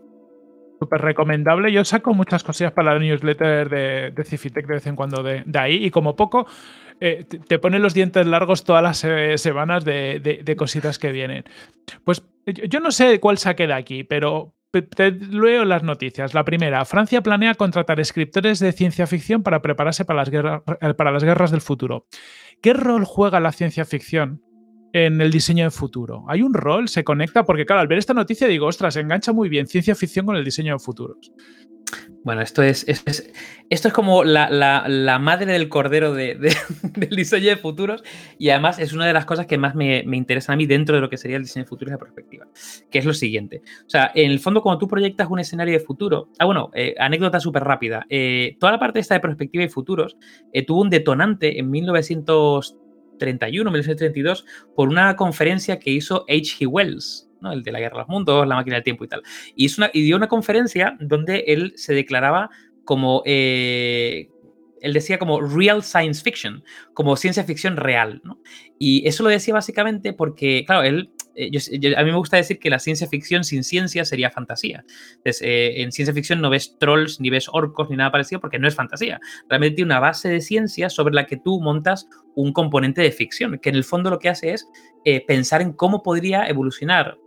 [0.79, 1.71] Súper recomendable.
[1.71, 5.43] Yo saco muchas cosillas para la newsletter de, de Cifitec de vez en cuando de,
[5.55, 6.45] ahí, y como poco,
[6.99, 11.45] eh, te, ponen los dientes largos todas las eh, semanas de, de, cositas que vienen.
[12.03, 16.33] Pues yo no sé cuál saque de aquí, pero te leo las noticias.
[16.33, 21.51] La primera, Francia planea contratar escritores de ciencia ficción para prepararse para las, guerras, eh,
[21.51, 22.07] del futuro.
[22.61, 24.41] ¿Qué rol juega la ciencia ficción
[24.91, 26.25] en el diseño del futuro?
[26.27, 26.89] ¿Hay un rol?
[26.89, 27.45] ¿Se conecta?
[27.45, 30.43] Porque claro, al ver esta noticia digo, ostras, engancha muy bien ciencia ficción con el
[30.43, 31.31] diseño de futuros.
[32.23, 36.55] Bueno, esto es, esto es como la, madre del cordero del
[37.11, 38.03] diseño de futuros
[38.39, 40.95] y además es una de las cosas que más me, me interesa a mí dentro
[40.95, 42.47] de lo que sería el diseño de futuros de perspectiva,
[42.89, 43.61] que es lo siguiente.
[43.85, 46.95] O sea, en el fondo cuando tú proyectas un escenario de futuro, ah bueno, eh,
[46.97, 50.17] anécdota súper rápida, eh, toda la parte esta de perspectiva y futuros
[50.53, 56.67] eh, tuvo un detonante en 1931, 1932 por una conferencia que hizo H.G.
[56.67, 59.23] Wells, el de la Guerra de los Mundos, la máquina del tiempo y tal.
[59.55, 62.49] Y, una, y dio una conferencia donde él se declaraba
[62.83, 64.29] como, eh,
[64.81, 68.21] él decía como real science fiction, como ciencia ficción real,
[68.77, 71.49] Y eso lo decía básicamente porque, claro, él eh,
[71.95, 74.83] a mí me gusta decir que la ciencia ficción sin ciencia sería fantasía.
[75.15, 78.59] Entonces, eh, en ciencia ficción no ves trolls, ni ves orcos, ni nada parecido, porque
[78.59, 79.19] no es fantasía.
[79.47, 83.57] Realmente tiene una base de ciencia sobre la que tú montas un componente de ficción,
[83.59, 84.67] que en el fondo lo que hace es
[85.27, 87.17] pensar en cómo podría evolucionar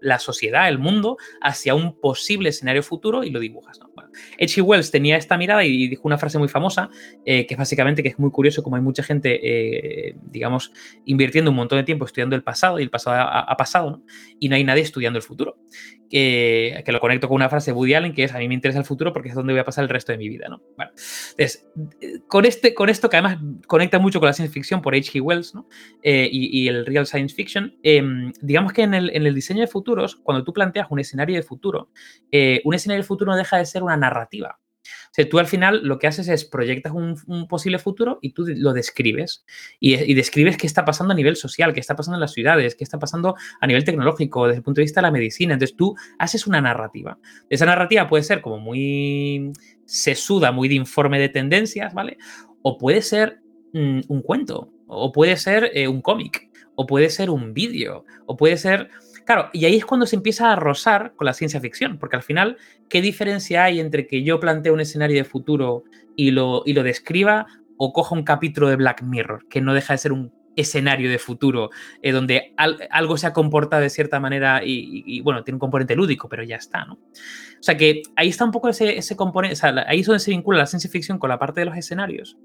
[0.00, 3.80] la sociedad, el mundo, hacia un posible escenario futuro y lo dibujas.
[4.02, 4.62] H.G.
[4.62, 6.90] Wells tenía esta mirada y dijo una frase muy famosa,
[7.24, 10.72] eh, que es básicamente que es muy curioso como hay mucha gente, eh, digamos,
[11.04, 14.02] invirtiendo un montón de tiempo estudiando el pasado y el pasado ha, pasado,
[14.38, 15.58] y no hay nadie estudiando el futuro.
[16.08, 18.78] Que, lo conecto con una frase de Woody Allen, que es a mí me interesa
[18.78, 20.48] el futuro porque es donde voy a pasar el resto de mi vida.
[20.48, 20.62] ¿no?
[21.36, 21.66] entonces,
[22.28, 25.20] con, este, con esto que además conecta mucho con la ciencia ficción por H.G.
[25.20, 25.52] Wells.
[26.02, 29.66] Eh, y, el real science fiction, em, digamos que en el, en el, diseño de
[29.66, 31.90] futuros, cuando tú planteas un escenario de futuro,
[32.64, 34.58] un escenario de futuro no deja de ser una narrativa.
[34.86, 38.44] O sea, tú al final lo que haces es proyectas un, posible futuro y tú
[38.46, 39.44] lo describes.
[39.80, 42.84] Y, describes qué está pasando a nivel social, qué está pasando en las ciudades, qué
[42.84, 45.54] está pasando a nivel tecnológico, desde el punto de vista de la medicina.
[45.54, 47.18] Entonces tú haces una narrativa.
[47.48, 49.52] Esa narrativa puede ser como muy
[49.84, 52.18] sesuda, muy de informe de tendencias, ¿vale?
[52.62, 53.40] O puede ser
[53.72, 58.36] mm, un cuento, o puede ser eh, un cómic, o puede ser un vídeo, o
[58.36, 58.90] puede ser
[59.26, 62.22] Claro, y ahí es cuando se empieza a rozar con la ciencia ficción, porque al
[62.22, 62.58] final,
[62.88, 65.82] ¿qué diferencia hay entre que yo plantee un escenario de futuro
[66.14, 69.94] y lo, y lo describa o coja un capítulo de Black Mirror, que no deja
[69.94, 71.70] de ser un escenario de futuro
[72.02, 76.28] eh, donde algo se ha comportado de cierta manera y, bueno, tiene un componente lúdico,
[76.28, 76.94] pero ya está, ¿no?
[76.94, 80.20] O sea que ahí está un poco ese, ese componente, o sea, ahí es donde
[80.20, 82.38] se vincula la ciencia ficción con la parte de los escenarios.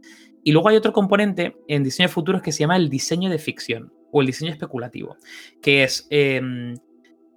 [0.44, 3.38] Y luego hay otro componente en diseño de futuros que se llama el diseño de
[3.38, 5.18] ficción o el diseño especulativo,
[5.62, 6.76] que es em,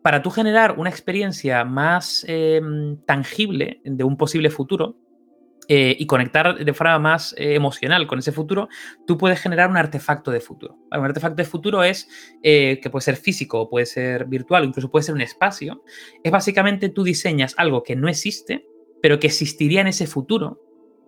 [0.02, 4.96] para tú generar una experiencia más em, tangible de un posible futuro,
[5.66, 8.68] eh, y conectar de forma más eh, emocional con ese futuro,
[9.06, 10.76] tú puedes generar un artefacto de futuro.
[10.92, 12.06] Un artefacto de futuro es
[12.42, 15.82] eh, que puede ser físico, puede ser virtual, incluso puede ser un espacio.
[16.22, 18.66] Es básicamente tú diseñas algo que no existe,
[19.00, 20.60] pero que existiría en ese futuro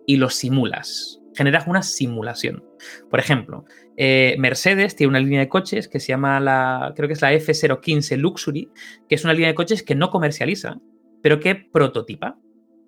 [0.07, 1.21] y lo simulas.
[1.37, 2.63] Generas una simulación.
[3.11, 3.63] Por ejemplo,
[3.95, 7.31] eh, Mercedes tiene una línea de coches que se llama la, creo que es la
[7.31, 8.71] F015 Luxury,
[9.07, 10.79] que es una línea de coches que no comercializa,
[11.21, 12.39] pero que prototipa.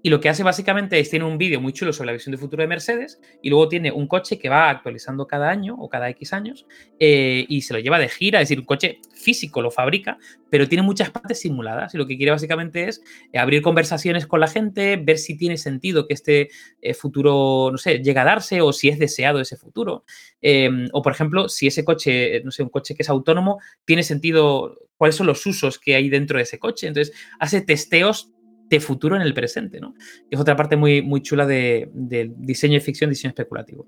[0.02, 2.38] Y lo que hace básicamente es tiene un vídeo muy chulo sobre la visión de
[2.38, 6.10] futuro de Mercedes y luego tiene un coche que va actualizando cada año o cada
[6.10, 6.66] X años
[7.00, 10.18] eh, y se lo lleva de gira, es decir, un coche físico lo fabrica,
[10.50, 13.02] pero tiene muchas partes simuladas y lo que quiere básicamente es
[13.34, 16.50] eh, abrir conversaciones con la gente, ver si tiene sentido que este
[16.82, 20.06] eh, futuro, no sé, llega a darse o si es deseado ese futuro.
[20.42, 24.04] Em, o por ejemplo, si ese coche, no sé, un coche que es autónomo, tiene
[24.04, 26.88] sentido, cuáles son los usos que hay dentro de ese coche.
[26.88, 28.32] Entonces, hace testeos
[28.70, 29.96] de futuro en el presente, ¿no?
[30.30, 31.90] Es otra parte muy, muy chula de,
[32.38, 33.88] diseño de ficción, diseño especulativo.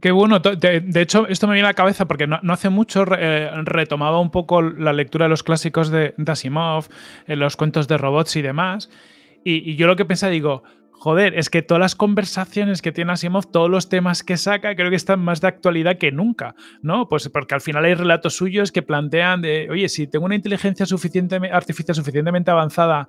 [0.00, 0.38] Qué bueno.
[0.38, 4.30] De, hecho, esto me viene a la cabeza porque no, hace mucho eh, retomaba un
[4.30, 6.86] poco la lectura de los clásicos de, Asimov,
[7.26, 8.90] en los cuentos de robots y demás.
[9.44, 13.50] Y, yo lo que pensé, digo, joder, es que todas las conversaciones que tiene Asimov,
[13.50, 17.08] todos los temas que saca, creo que están más de actualidad que nunca, ¿no?
[17.08, 20.86] Pues porque al final hay relatos suyos que plantean de, oye, si tengo una inteligencia
[21.52, 23.08] artificial suficientemente avanzada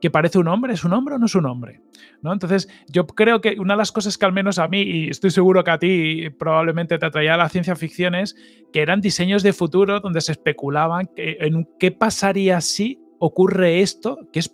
[0.00, 1.80] que parece un hombre, ¿es un hombre o no es un hombre?
[2.22, 2.32] ¿No?
[2.32, 5.30] Entonces, yo creo que una de las cosas que al menos a mí, y estoy
[5.30, 8.36] seguro que a ti probablemente te atraía la ciencia ficción, es
[8.72, 14.38] que eran diseños de futuro donde se especulaban en qué pasaría si ocurre esto, que
[14.38, 14.48] es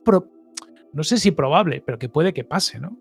[0.92, 2.96] no sé si probable, pero que puede que pase, ¿no?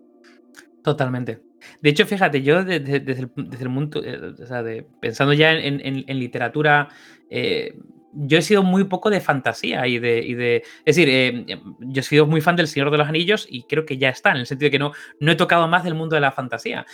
[0.82, 1.40] Totalmente.
[1.80, 6.88] De hecho, fíjate, yo desde, el, mundo, eh, o sea, de, pensando ya en, literatura,
[7.30, 7.78] eh,
[8.14, 10.18] yo he sido muy poco de fantasía y de.
[10.20, 13.46] Y de es decir, eh, yo he sido muy fan del Señor de los Anillos
[13.48, 15.84] y creo que ya está, en el sentido de que no, no he tocado más
[15.84, 16.84] del mundo de la fantasía.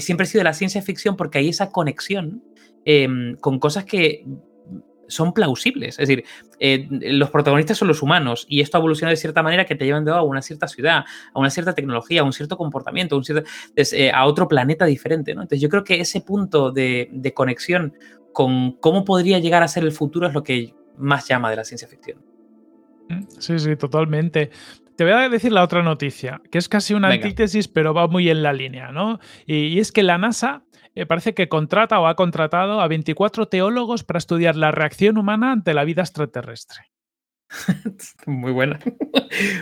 [0.00, 2.42] siempre he sido de la ciencia ficción porque hay esa conexión
[2.84, 4.24] em, con cosas que
[5.08, 5.98] son plausibles.
[5.98, 6.24] Es decir,
[6.58, 9.84] eh, los protagonistas son los humanos y esto ha evolucionado de cierta manera que te
[9.84, 13.20] llevan a una cierta ciudad, a una cierta tecnología, a un cierto comportamiento,
[13.76, 15.32] eh, a otro planeta diferente.
[15.32, 17.94] Entonces yo creo que ese punto de, conexión
[18.32, 21.64] con cómo podría llegar a ser el futuro es lo que más llama de la
[21.64, 22.18] ciencia ficción.
[23.38, 24.50] Sí, sí, totalmente.
[24.96, 28.30] Te voy a decir la otra noticia, que es casi una antítesis, pero va muy
[28.30, 29.18] en la línea, ¿no?
[29.46, 30.62] y, es que la NASA
[30.94, 35.52] eh, parece que contrata o ha contratado a 24 teólogos para estudiar la reacción humana
[35.52, 36.93] ante la vida extraterrestre.
[38.26, 38.78] Muy buena.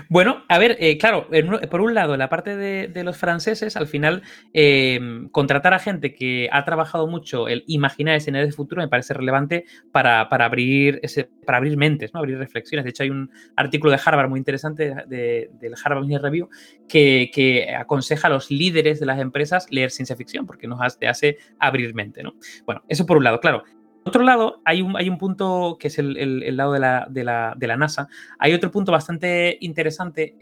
[0.09, 1.27] bueno, a ver, eh, claro,
[1.71, 6.49] por un lado, la parte de, los franceses, al final, em, contratar a gente que
[6.53, 11.59] ha trabajado mucho el imaginar escenarios de futuro me parece relevante para, abrir, ese, para
[11.59, 12.21] abrir mentes, ¿no?
[12.21, 12.85] abrir reflexiones.
[12.85, 16.49] De hecho, hay un artículo de Harvard muy interesante del Harvard Business Review
[16.88, 21.38] que, aconseja a los líderes de las empresas leer ciencia ficción porque nos hace, hace
[21.59, 22.23] abrir mente.
[22.23, 22.35] ¿no?
[22.64, 23.64] Bueno, eso por un lado, claro
[24.04, 27.76] otro lado, hay un, hay un punto que es el, lado de la, de, la,
[27.76, 28.08] NASA.
[28.38, 30.36] Hay otro punto bastante interesante.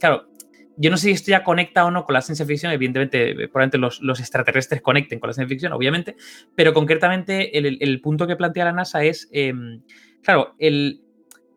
[0.00, 0.26] claro,
[0.76, 2.72] yo no sé si esto ya conecta o no con la ciencia ficción.
[2.72, 6.16] Evidentemente, eh, probablemente los, los extraterrestres conecten con la ciencia ficción, obviamente.
[6.54, 9.82] Pero concretamente, el, punto que plantea la NASA es, em,
[10.22, 11.02] claro, el,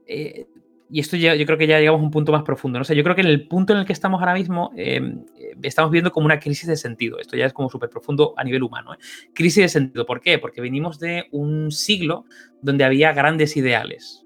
[0.07, 0.45] eh,
[0.89, 2.77] y esto ya, yo creo que ya llegamos a un punto más profundo.
[2.79, 2.85] ¿no?
[2.85, 5.55] sé yo creo que en el punto en el que estamos ahora mismo em, eh,
[5.63, 7.19] estamos viendo como una crisis de sentido.
[7.19, 8.93] Esto ya es como súper profundo a nivel humano.
[8.93, 8.97] ¿eh?
[9.33, 10.05] Crisis de sentido.
[10.05, 10.37] ¿Por qué?
[10.37, 12.25] Porque venimos de un siglo
[12.61, 14.21] donde había grandes ideales.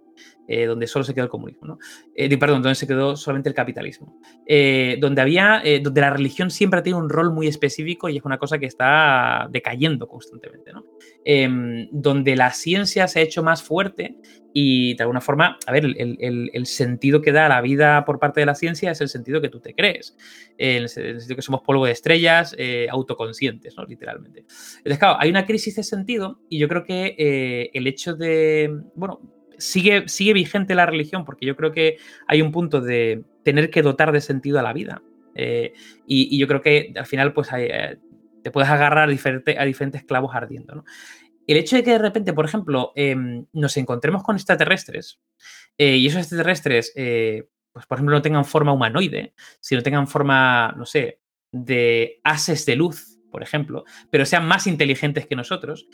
[0.51, 1.77] Eh, donde solo se quedó el comunismo, ¿no?
[2.39, 4.19] perdón, donde se quedó solamente el capitalismo.
[4.99, 8.57] donde había, donde la religión siempre tenido un rol muy específico y es una cosa
[8.57, 10.71] que está decayendo constantemente.
[11.23, 14.17] Em, donde la ciencia se ha hecho más fuerte
[14.53, 18.45] y de alguna forma, a ver, el, sentido que da la vida por parte de
[18.45, 20.17] la ciencia es el sentido que tú te crees.
[20.57, 23.85] En el sentido que somos polvo de estrellas eh, autoconscientes, ¿no?
[23.85, 24.39] Literalmente.
[24.39, 28.75] Entonces, claro, hay una crisis de sentido y yo creo que eh, el hecho de,
[28.95, 29.21] bueno,
[29.57, 33.81] sigue, sigue vigente la religión porque yo creo que hay un punto de tener que
[33.81, 35.03] dotar de sentido a la vida.
[35.35, 35.73] Eh,
[36.07, 37.49] y, yo creo que al final, pues,
[38.41, 40.85] te puedes agarrar a, a diferentes clavos ardiendo, ¿no?
[41.49, 45.19] El hecho de que de repente, por ejemplo, em, nos encontremos con extraterrestres
[45.79, 50.75] eh, y esos extraterrestres, eh, pues por ejemplo, no tengan forma humanoide, sino tengan forma,
[50.77, 55.87] no sé, de haces de luz, por ejemplo, pero sean más inteligentes que nosotros,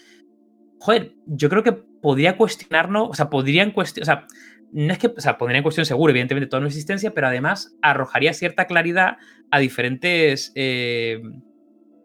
[0.82, 4.28] joder, yo creo que podría cuestionarnos, o sea, podrían cuestionar, o sea,
[4.74, 7.78] no es que, o sea, pondría en cuestión seguro, evidentemente, toda nuestra existencia, pero además
[7.82, 9.20] arrojaría cierta claridad
[9.52, 11.22] a diferentes, eh,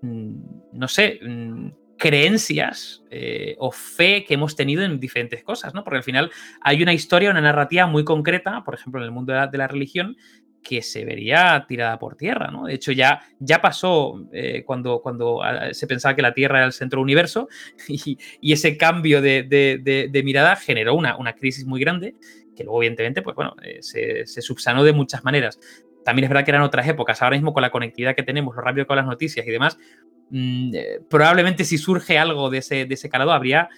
[0.02, 0.34] mm,
[0.72, 5.84] no sé, mm, creencias eh, o fe que hemos tenido en diferentes cosas, ¿no?
[5.84, 6.30] Porque al final
[6.62, 10.16] hay una historia, una narrativa muy concreta, por ejemplo, en el mundo de la, religión,
[10.62, 12.64] que se vería tirada por tierra, ¿no?
[12.64, 16.66] De hecho, ya, ya pasó eh, cuando, cuando ah, se pensaba que la Tierra era
[16.66, 17.48] el centro del universo
[17.88, 22.14] y, ese cambio de, mirada generó una, una, crisis muy grande
[22.56, 25.58] que luego, evidentemente, pues bueno, eh, se, se, subsanó de muchas maneras.
[26.04, 27.20] También es verdad que eran otras épocas.
[27.20, 29.78] Ahora mismo, con la conectividad que tenemos, lo rápido con las noticias y demás,
[30.30, 33.68] Mm, eh, probablemente si surge algo de ese, de ese calado, habría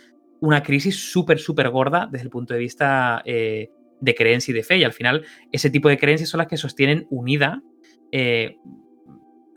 [0.41, 4.63] una crisis súper, súper gorda desde el punto de vista eh, de creencia y de
[4.63, 4.79] fe.
[4.79, 7.63] Y al final, ese tipo de creencias son las que sostienen unida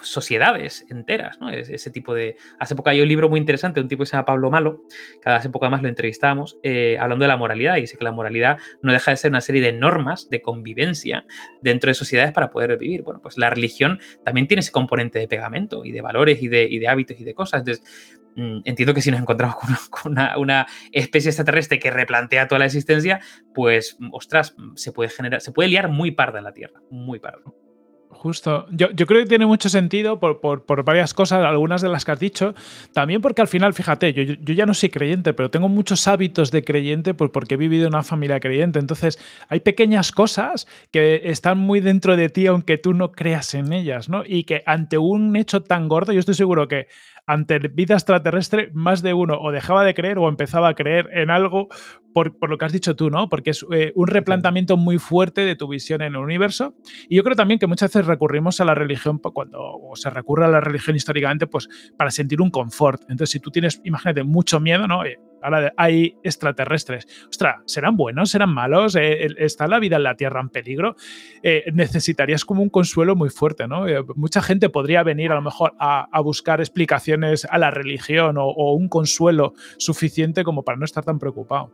[0.02, 1.50] sociedades enteras, ¿no?
[1.50, 2.38] Ese tipo de...
[2.60, 4.84] Hace poco hay un libro muy interesante un tipo que se llama Pablo Malo,
[5.22, 8.12] que hace poco además lo entrevistábamos, eh, hablando de la moralidad, y dice que la
[8.12, 11.26] moralidad no deja de ser una serie de normas de convivencia
[11.62, 13.04] dentro de sociedades para poder vivir.
[13.04, 16.68] Bueno, pues la religión también tiene ese componente de pegamento y de valores y de,
[16.68, 17.62] de hábitos y de cosas.
[17.62, 17.84] Entonces,
[18.36, 19.56] mm, entiendo que si nos encontramos
[19.90, 23.20] con, una, una, especie extraterrestre que replantea toda la existencia,
[23.54, 27.44] pues, ostras, se puede generar, se puede liar muy parda en la Tierra, muy parda.
[28.18, 28.66] Justo.
[28.72, 32.56] Yo, creo que tiene mucho sentido por, varias cosas, algunas de las que has dicho.
[32.94, 36.64] También porque al final, fíjate, yo, ya no soy creyente, pero tengo muchos hábitos de
[36.64, 38.80] creyente porque he vivido en una familia creyente.
[38.80, 43.74] Entonces, hay pequeñas cosas que están muy dentro de ti, aunque tú no creas en
[43.74, 44.24] ellas, ¿no?
[44.26, 46.88] Y que ante un hecho tan gordo, yo estoy seguro que
[47.28, 51.30] ante vida extraterrestre, más de uno o dejaba de creer o empezaba a creer en
[51.30, 51.70] algo
[52.14, 53.28] por, lo que has dicho tú, ¿no?
[53.28, 56.74] Porque es eh, un replanteamiento muy fuerte de tu visión en el universo.
[57.10, 60.46] Y yo creo también que muchas veces recurrimos a la religión pues, cuando se recurre
[60.46, 61.68] a la religión históricamente, pues
[61.98, 63.02] para sentir un confort.
[63.04, 65.04] Entonces, si tú tienes, imagínate, mucho miedo, ¿no?
[65.04, 67.08] Eh, ahora hay extraterrestres.
[67.30, 68.32] Ostras, ¿serán buenos?
[68.32, 68.96] ¿Serán malos?
[68.96, 70.96] Eh, ¿Está la vida en la Tierra en peligro?
[71.44, 73.88] Eh, necesitarías como un consuelo muy fuerte, ¿no?
[73.88, 78.74] Eh, mucha gente podría venir a lo mejor a, buscar explicaciones a la religión o,
[78.74, 81.72] un consuelo suficiente como para no estar tan preocupado.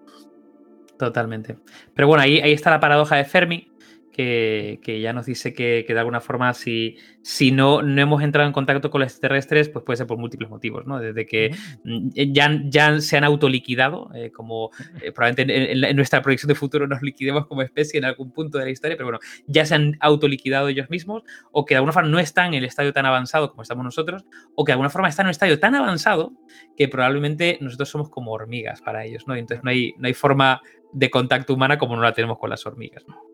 [1.00, 1.58] Totalmente.
[1.94, 3.71] Pero bueno, ahí, ahí está la paradoja de Fermi,
[4.12, 8.54] que, ya nos dice que, de alguna forma si, si no, no hemos entrado en
[8.54, 11.00] contacto con los extraterrestres, pues puede ser por múltiples motivos, ¿no?
[11.00, 16.50] Desde que mm, ya, ya se han autoliquidado, eh, como eh, probablemente en, nuestra proyección
[16.50, 19.66] de futuro nos liquidemos como especie en algún punto de la historia, pero bueno, ya
[19.66, 22.94] se han autoliquidado ellos mismos, o que de alguna forma no están en el estadio
[22.94, 25.76] tan avanzado como estamos nosotros, o que de alguna forma están en un estadio tan
[25.76, 26.34] avanzado
[26.78, 29.36] que probablemente nosotros somos como hormigas para ellos, ¿no?
[29.36, 30.62] entonces no hay, no hay forma
[30.94, 33.04] de contacto humana como no la tenemos con las hormigas.
[33.08, 33.31] ¿no?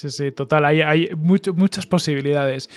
[0.00, 0.64] Sí, sí, total.
[0.64, 2.70] Hay, hay muchas posibilidades.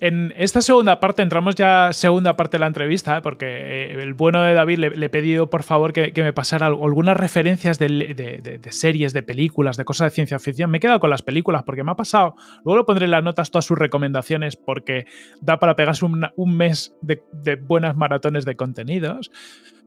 [0.00, 3.20] En esta segunda parte, entramos ya segunda parte de la entrevista, ¿eh?
[3.20, 7.18] porque eh, el bueno de David le, he pedido por favor que, me pasara algunas
[7.18, 10.70] referencias de, series, de películas, de cosas de ciencia ficción.
[10.70, 12.34] Me he quedado con las películas porque me ha pasado.
[12.64, 15.04] Luego lo pondré en las notas todas sus recomendaciones porque
[15.42, 17.20] da para pegarse un mes de,
[17.56, 19.30] buenas maratones de contenidos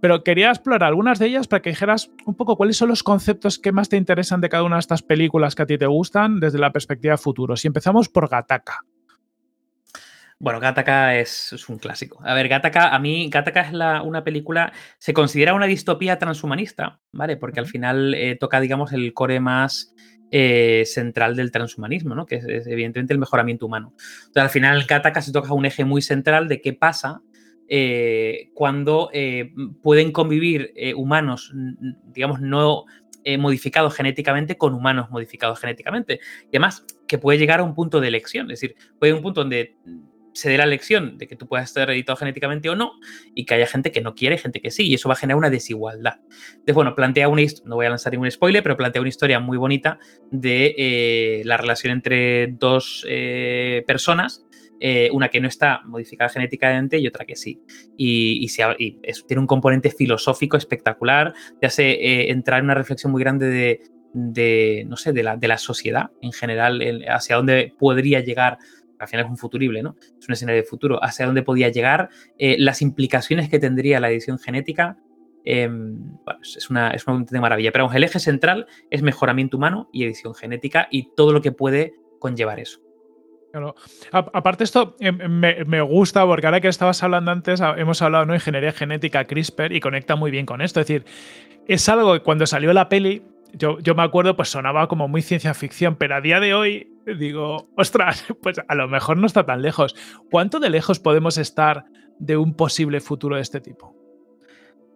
[0.04, 3.58] pero quería explorar algunas de ellas para que dijeras un poco cuáles son los conceptos
[3.58, 6.41] que más te interesan de cada una de estas películas que a ti te gustan
[6.41, 7.56] desde la perspectiva futuro.
[7.56, 8.80] Si empezamos por Gataka.
[10.39, 12.20] Bueno, Gataka es, un clásico.
[12.22, 13.72] A ver, Gataka, a mí, Gataka es
[14.04, 17.38] una película, se considera una distopía transhumanista, ¿vale?
[17.38, 19.95] Porque al final eh, toca, digamos, el core más
[20.32, 22.26] eh, central del transhumanismo, ¿no?
[22.26, 23.93] Que es, evidentemente el mejoramiento humano.
[23.95, 27.22] Entonces, al final, Gataka se toca un eje muy central de qué pasa
[27.68, 29.09] eh, cuando
[29.82, 31.53] pueden convivir humanos,
[32.14, 32.86] digamos, no
[33.38, 36.20] modificados genéticamente con humanos modificados genéticamente.
[36.45, 39.18] Y además, que puede llegar a un punto de elección, es decir, puede ir a
[39.18, 39.78] un punto donde
[40.34, 42.93] se dé la elección de que tú puedas estar editado genéticamente o no,
[43.34, 45.38] y que haya gente que no quiere, gente que sí, y eso va a generar
[45.38, 46.20] una desigualdad.
[46.49, 49.57] Entonces, bueno, plantea una no voy a lanzar ningún spoiler, pero plantea una historia muy
[49.57, 49.99] bonita
[50.32, 54.45] de eh, la relación entre dos eh, personas,
[54.80, 57.62] eh, una que no está modificada genéticamente y otra que sí.
[57.98, 58.48] Y,
[59.28, 63.80] tiene un componente filosófico espectacular, te hace entrar en una reflexión muy grande
[64.14, 68.58] de, no sé, de la, de la sociedad en general, hacia dónde podría llegar
[69.04, 69.96] al final es un futurible, ¿no?
[70.20, 74.10] Es un escenario de futuro, hacia dónde podía llegar, eh, las implicaciones que tendría la
[74.10, 74.98] edición genética.
[75.46, 77.72] Em, es una, es de maravilla.
[77.72, 81.94] Pero el eje central es mejoramiento humano y edición genética y todo lo que puede
[82.20, 82.80] conllevar eso.
[84.12, 88.72] Aparte esto em, me, gusta porque ahora que estabas hablando antes, hemos hablado de ingeniería
[88.72, 90.80] genética CRISPR y conecta muy bien con esto.
[90.80, 91.06] Es decir,
[91.68, 93.22] es algo que cuando salió la peli
[93.54, 97.70] yo, me acuerdo, pues sonaba como muy ciencia ficción, pero a día de hoy digo,
[97.76, 99.95] ostras, pues a lo mejor no está tan lejos.
[100.32, 101.86] ¿Cuánto de lejos podemos estar
[102.18, 103.95] de un posible futuro de este tipo?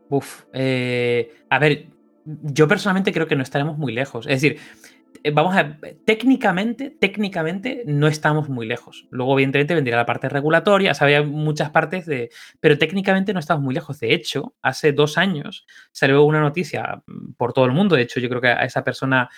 [0.09, 1.87] Uf, eh, a ver,
[2.25, 4.25] yo personalmente creo que no estaremos muy lejos.
[4.25, 4.96] Es decir, eh,
[5.33, 9.07] vamos a técnicamente, técnicamente no estamos muy lejos.
[9.09, 12.29] Luego, evidentemente, vendría la parte regulatoria, o había muchas partes de.
[12.59, 13.99] Pero técnicamente no estamos muy lejos.
[13.99, 17.95] De hecho, hace dos años salió una noticia mm, por todo el mundo.
[17.95, 19.29] De hecho, yo creo que a esa persona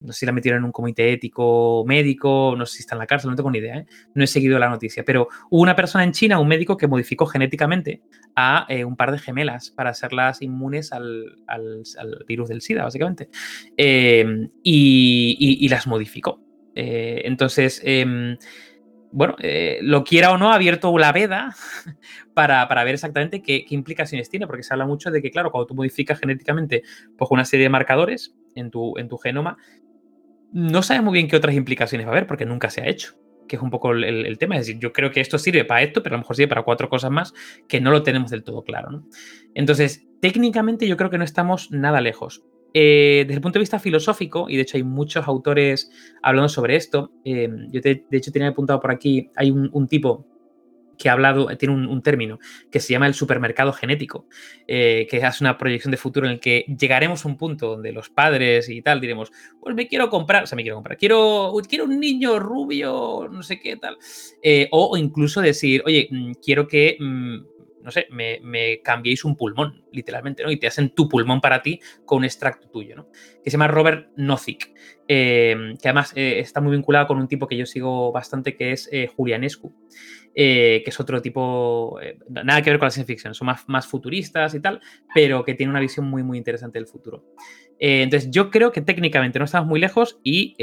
[0.00, 3.00] no sé si la metieron en un comité ético médico, no sé si está en
[3.00, 3.86] la cárcel, no tengo ni idea, ¿eh?
[4.14, 7.26] no he seguido la noticia, pero hubo una persona en China, un médico que modificó
[7.26, 8.00] genéticamente
[8.34, 11.36] a eh, un par de gemelas para hacerlas inmunes al,
[12.26, 13.28] virus del SIDA, básicamente,
[13.76, 16.40] em, y, las modificó.
[16.74, 18.36] Eh, entonces, em,
[19.12, 19.36] bueno,
[19.82, 21.54] lo quiera o no, ha abierto la veda
[22.34, 25.74] para, ver exactamente qué, implicaciones tiene, porque se habla mucho de que, claro, cuando tú
[25.74, 26.82] modificas genéticamente
[27.18, 29.56] pues, una serie de marcadores en tu, en tu genoma,
[30.52, 33.14] no sabemos muy bien qué otras implicaciones va a haber porque nunca se ha hecho.
[33.48, 34.56] Que es un poco el, tema.
[34.56, 36.62] Es decir, yo creo que esto sirve para esto, pero a lo mejor sirve para
[36.62, 37.34] cuatro cosas más
[37.66, 39.04] que no lo tenemos del todo claro.
[39.54, 42.44] Entonces, técnicamente yo creo que no estamos nada lejos.
[42.74, 45.90] Eh, desde el punto de vista filosófico, y de hecho hay muchos autores
[46.22, 50.28] hablando sobre esto, eh, yo de hecho tenía apuntado por aquí, hay un tipo
[51.00, 52.38] que ha hablado, tiene un, término
[52.70, 54.26] que se llama el supermercado genético,
[54.68, 57.90] eh, que hace una proyección de futuro en el que llegaremos a un punto donde
[57.90, 61.54] los padres y tal diremos, pues me quiero comprar, o sea, me quiero comprar, quiero,
[61.66, 63.96] quiero un niño rubio, no sé qué tal.
[64.42, 67.38] Eh, o, incluso decir, oye, mm, quiero que mm,
[67.82, 70.50] no sé, me, me, cambiéis un pulmón, literalmente, ¿no?
[70.50, 73.08] Y te hacen tu pulmón para ti con un extracto tuyo, ¿no?
[73.42, 74.72] Que se llama Robert Nozick,
[75.08, 78.90] eh, que además está muy vinculado con un tipo que yo sigo bastante, que es
[79.16, 79.74] Julianescu.
[80.32, 83.68] Eh, que es otro tipo, eh, nada que ver con la ciencia ficción, son más,
[83.68, 84.80] más futuristas y tal,
[85.12, 87.24] pero que tiene una visión muy, muy interesante del futuro.
[87.80, 90.54] Eh, entonces, yo creo que técnicamente no estamos muy lejos y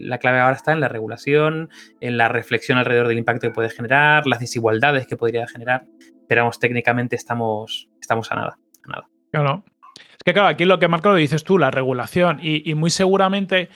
[0.00, 1.70] la clave ahora está en la regulación,
[2.00, 5.86] en la reflexión alrededor del impacto que puede generar, las desigualdades que podría generar,
[6.28, 8.58] pero vamos, técnicamente estamos, estamos a nada.
[8.84, 9.08] A nada.
[9.30, 9.64] Claro.
[10.12, 13.68] Es que, claro, aquí lo que marca lo dices tú, la regulación, y, muy seguramente.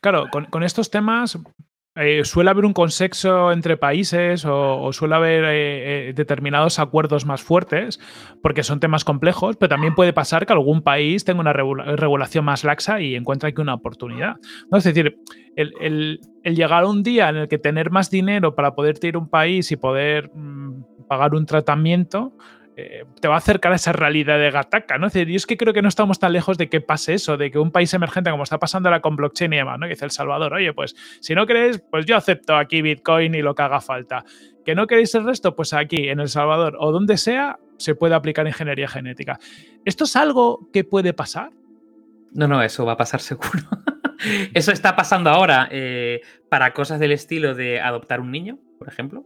[0.00, 1.38] Claro, con, con, estos temas
[1.94, 7.42] eh, suele haber un consenso entre países o, suele haber eh, eh, determinados acuerdos más
[7.42, 8.00] fuertes
[8.42, 12.64] porque son temas complejos, pero también puede pasar que algún país tenga una regulación más
[12.64, 14.36] laxa y encuentre aquí una oportunidad.
[14.70, 14.78] ¿no?
[14.78, 15.18] Es decir,
[15.54, 19.18] el, llegar a un día en el que tener más dinero para poder ir a
[19.18, 22.32] un país y poder mm, pagar un tratamiento
[22.82, 25.06] eh, te va a acercar a esa realidad de Gataca, ¿no?
[25.06, 27.50] Es yo es que creo que no estamos tan lejos de que pase eso, de
[27.50, 29.86] que un país emergente, como está pasando ahora con blockchain y demás, ¿no?
[29.86, 33.42] Que dice El Salvador, oye, pues si no queréis, pues yo acepto aquí Bitcoin y
[33.42, 34.24] lo que haga falta.
[34.64, 38.14] Que no queréis el resto, pues aquí, en El Salvador o donde sea, se puede
[38.14, 39.38] aplicar ingeniería genética.
[39.84, 41.50] ¿Esto es algo que puede pasar?
[42.32, 43.62] No, no, eso va a pasar seguro.
[44.54, 49.24] eso está pasando ahora eh, para cosas del estilo de adoptar un niño por ejemplo,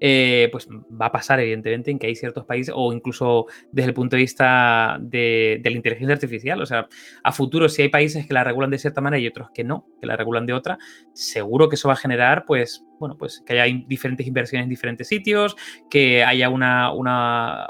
[0.00, 3.94] eh, pues va a pasar evidentemente en que hay ciertos países o incluso desde el
[3.94, 6.88] punto de vista de, la inteligencia artificial, o sea,
[7.24, 9.86] a futuro si hay países que la regulan de cierta manera y otros que no,
[9.98, 10.78] que la regulan de otra,
[11.14, 15.08] seguro que eso va a generar pues bueno, pues que haya diferentes inversiones en diferentes
[15.08, 15.56] sitios,
[15.88, 16.90] que haya una,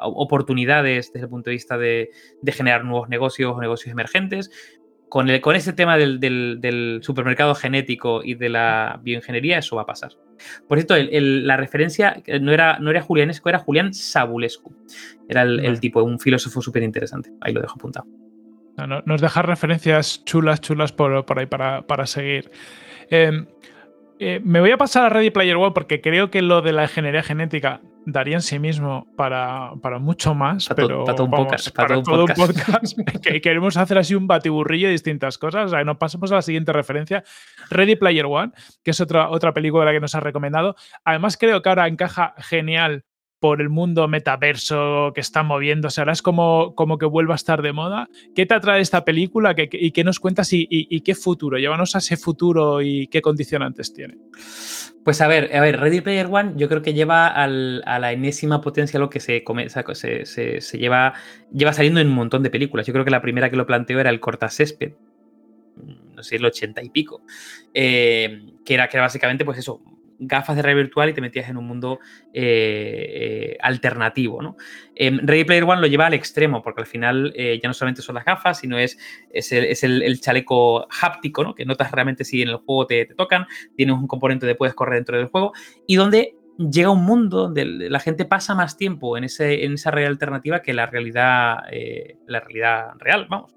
[0.02, 2.10] oportunidades desde el punto de vista de,
[2.42, 4.50] de generar nuevos negocios o negocios emergentes
[5.08, 9.86] con, el, con ese tema del, supermercado genético y de la bioingeniería, eso va a
[9.86, 10.12] pasar.
[10.68, 14.74] Por cierto, la referencia no era, no era Julianesco, era Julián Sabulescu.
[15.28, 17.30] Era el, tipo, un filósofo súper interesante.
[17.40, 18.06] Ahí lo dejo apuntado.
[19.04, 22.50] nos deja referencias chulas, chulas por, ahí para, seguir.
[23.10, 23.46] Em,
[24.20, 26.82] eh, me voy a pasar a Ready Player One porque creo que lo de la
[26.82, 27.80] ingeniería genética
[28.12, 31.70] daría en sí mismo para, mucho más, pero para todo un podcast.
[31.70, 32.98] Para, todo un podcast.
[33.22, 35.66] que queremos hacer así un batiburrillo de distintas cosas.
[35.66, 37.22] O sea, nos pasamos a la siguiente referencia,
[37.70, 38.52] Ready Player One,
[38.82, 40.74] que es otra, otra película que nos ha recomendado.
[41.04, 43.04] Además, creo que ahora encaja genial
[43.40, 46.00] por el mundo metaverso que está moviéndose.
[46.00, 48.08] Ahora es como, como que vuelva a estar de moda.
[48.34, 51.58] ¿Qué te atrae esta película y qué nos cuentas y, qué futuro?
[51.58, 54.18] Llévanos a ese futuro y qué condicionantes tiene.
[55.04, 58.60] Pues a ver, a ver, Ready Player One yo creo que lleva a la enésima
[58.60, 59.44] potencia lo que se,
[59.94, 61.14] se, se, lleva,
[61.52, 62.86] lleva saliendo en un montón de películas.
[62.86, 64.94] Yo creo que la primera que lo planteó era el Cortacésped,
[66.14, 67.22] no sé, el ochenta y pico,
[67.72, 69.80] eh, que, era, que era básicamente pues eso,
[70.18, 72.00] gafas de realidad virtual y te metías en un mundo
[72.32, 74.42] eh, eh, alternativo.
[74.42, 74.56] ¿no?
[74.94, 78.02] Em, Ready Player One lo lleva al extremo, porque al final eh, ya no solamente
[78.02, 78.98] son las gafas, sino es,
[79.30, 81.54] es, el, chaleco háptico, ¿no?
[81.54, 83.46] que notas realmente si en el juego te, tocan,
[83.76, 85.52] tienes un componente de puedes correr dentro del juego,
[85.86, 89.92] y donde llega un mundo donde la gente pasa más tiempo en, ese, en esa
[89.92, 91.58] realidad alternativa que la realidad,
[92.26, 93.54] la realidad real, vamos.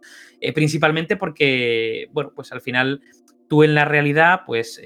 [0.53, 3.01] principalmente porque, bueno, pues al final
[3.49, 4.79] tú en la realidad, pues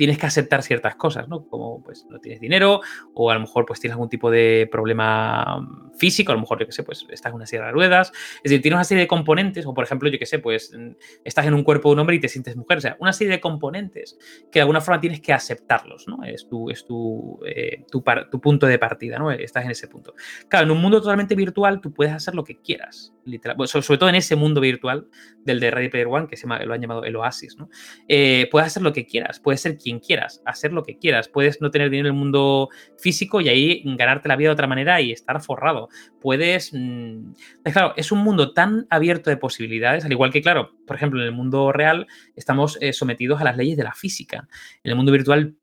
[0.00, 1.46] tienes que aceptar ciertas cosas, ¿no?
[1.46, 2.80] Como pues no tienes dinero
[3.12, 6.58] o a lo mejor pues tienes algún tipo de problema mm, físico, a lo mejor
[6.58, 9.02] yo qué sé, pues estás en una silla de ruedas, es decir, tienes una serie
[9.02, 10.92] de componentes o por ejemplo yo qué sé, pues mm,
[11.22, 13.30] estás en un cuerpo de un hombre y te sientes mujer, o sea, una serie
[13.30, 14.16] de componentes
[14.50, 16.24] que de alguna forma tienes que aceptarlos, ¿no?
[16.24, 18.02] Es tu, es tu, eh, tu,
[18.40, 19.30] punto de partida, ¿no?
[19.30, 20.14] Estás en ese punto.
[20.48, 24.08] Claro, en un mundo totalmente virtual tú puedes hacer lo que quieras, literal, sobre todo
[24.08, 25.08] en ese mundo virtual
[25.44, 27.68] del de Ready Player One, que se lo han llamado el Oasis, ¿no?
[28.08, 31.28] Eh, puedes hacer lo que quieras, puedes ser quien quieras, hacer lo que quieras.
[31.28, 32.68] Puedes no tener dinero en el mundo
[32.98, 35.88] físico y ahí ganarte la vida de otra manera y estar forrado.
[36.20, 36.70] Puedes...
[36.72, 37.32] Mm,
[37.64, 41.26] claro, es un mundo tan abierto de posibilidades, al igual que, claro, por ejemplo, en
[41.26, 44.48] el mundo real estamos eh, sometidos a las leyes de la física.
[44.82, 45.56] En el mundo virtual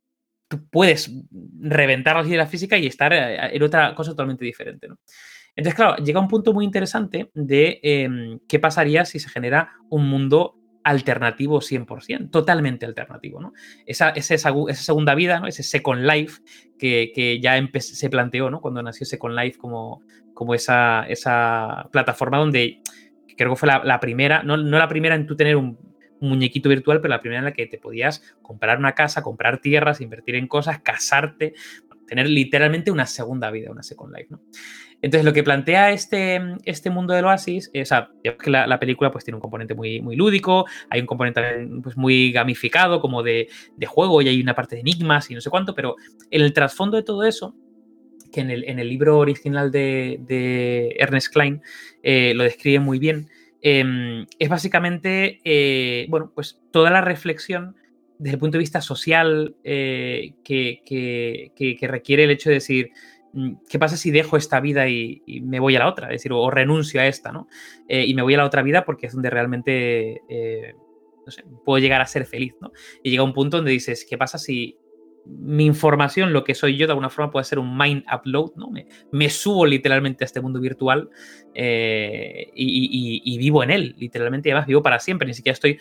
[0.48, 1.12] tú puedes
[1.60, 4.88] reventar las leyes de la física y estar eh, en otra cosa totalmente diferente.
[5.56, 10.08] Entonces, claro, llega un punto muy interesante de em, qué pasaría si se genera un
[10.08, 10.57] mundo
[10.88, 13.54] alternativo 100%, totalmente alternativo, ¿no?
[13.86, 14.38] Esa, esa,
[14.74, 15.48] segunda vida, ¿no?
[15.48, 16.42] Ese Second Life
[16.80, 18.62] que, ya se planteó, ¿no?
[18.62, 20.02] Cuando nació Second Life como,
[20.34, 22.82] como esa, esa plataforma donde
[23.36, 25.78] creo que fue la, primera, no, la primera en tener un,
[26.20, 30.02] muñequito virtual, pero la primera en la que te podías comprar una casa, comprar tierras,
[30.02, 31.54] invertir en cosas, casarte,
[32.08, 34.42] tener literalmente una segunda vida, una Second Life, ¿no?
[35.02, 39.12] Entonces, lo que plantea este, este mundo del Oasis, es, o sea, que la, película
[39.12, 41.42] pues tiene un componente muy, muy lúdico, hay un componente
[41.84, 43.48] pues, muy gamificado, como de,
[43.86, 45.96] juego, y hay una parte de enigmas y no sé cuánto, pero
[46.32, 47.56] en el trasfondo de todo eso,
[48.32, 51.62] que en el, libro original de, Ernest Klein
[52.02, 53.30] eh, lo describe muy bien,
[53.62, 57.76] em, es básicamente, eh, bueno, pues toda la reflexión
[58.20, 62.92] desde el punto de vista social eh, que, que, requiere el hecho de decir,
[63.70, 66.08] ¿qué pasa si dejo esta vida y, me voy a la otra?
[66.08, 67.48] Es decir, o, renuncio a esta, ¿no?
[67.88, 70.74] Eh, y me voy a la otra vida porque es donde realmente, eh,
[71.66, 72.72] puedo llegar a ser feliz, ¿no?
[73.04, 74.78] Y llega un punto donde dices, ¿qué pasa si
[75.26, 78.72] mi información, lo que soy yo, de alguna forma puede ser un mind upload, ¿no?
[79.12, 81.10] Me, subo literalmente a este mundo virtual
[81.54, 85.80] y, vivo en él, literalmente, y además vivo para siempre, ni siquiera estoy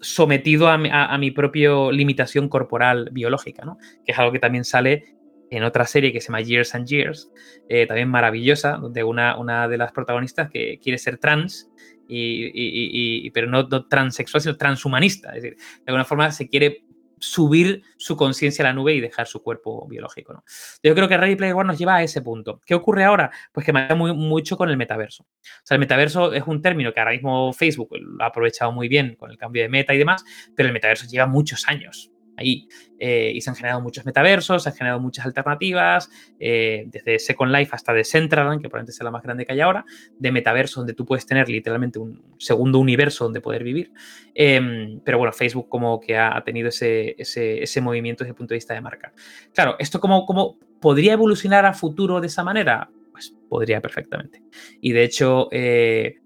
[0.00, 3.78] sometido a mi, propia limitación corporal biológica, ¿no?
[4.04, 5.17] Que es algo que también sale
[5.50, 7.30] en otra serie que se llama Years and Years,
[7.68, 11.70] eh, también maravillosa, donde una, una de las protagonistas que quiere ser trans,
[12.08, 15.28] y, pero no, no, transexual, sino transhumanista.
[15.36, 16.84] Es decir, de alguna forma se quiere
[17.20, 20.42] subir su conciencia a la nube y dejar su cuerpo biológico.
[20.82, 22.60] Yo creo que Ready Player nos lleva a ese punto.
[22.64, 23.30] ¿Qué ocurre ahora?
[23.52, 25.24] Pues que me da muy, mucho con el metaverso.
[25.24, 25.26] O
[25.64, 29.16] sea, el metaverso es un término que ahora mismo Facebook lo ha aprovechado muy bien
[29.16, 30.24] con el cambio de meta y demás,
[30.54, 32.68] pero el metaverso lleva muchos años ahí.
[32.98, 37.52] Eh, y se han generado muchos metaversos, se han generado muchas alternativas, eh, desde Second
[37.52, 39.84] Life hasta Decentraland, que probablemente sea la más grande que hay ahora,
[40.18, 43.92] de metaverso donde tú puedes tener literalmente un segundo universo donde poder vivir.
[44.34, 48.56] Em, pero bueno, Facebook como que ha, tenido ese, ese, movimiento desde el punto de
[48.56, 49.12] vista de marca.
[49.54, 52.90] Claro, ¿esto cómo, cómo podría evolucionar a futuro de esa manera?
[53.12, 54.42] Pues podría perfectamente.
[54.80, 55.48] Y de hecho...
[55.52, 56.16] Eh,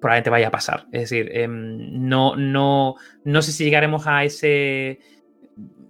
[0.00, 0.86] probablemente vaya a pasar.
[0.92, 5.00] Es decir, em, no, no, no sé si llegaremos a ese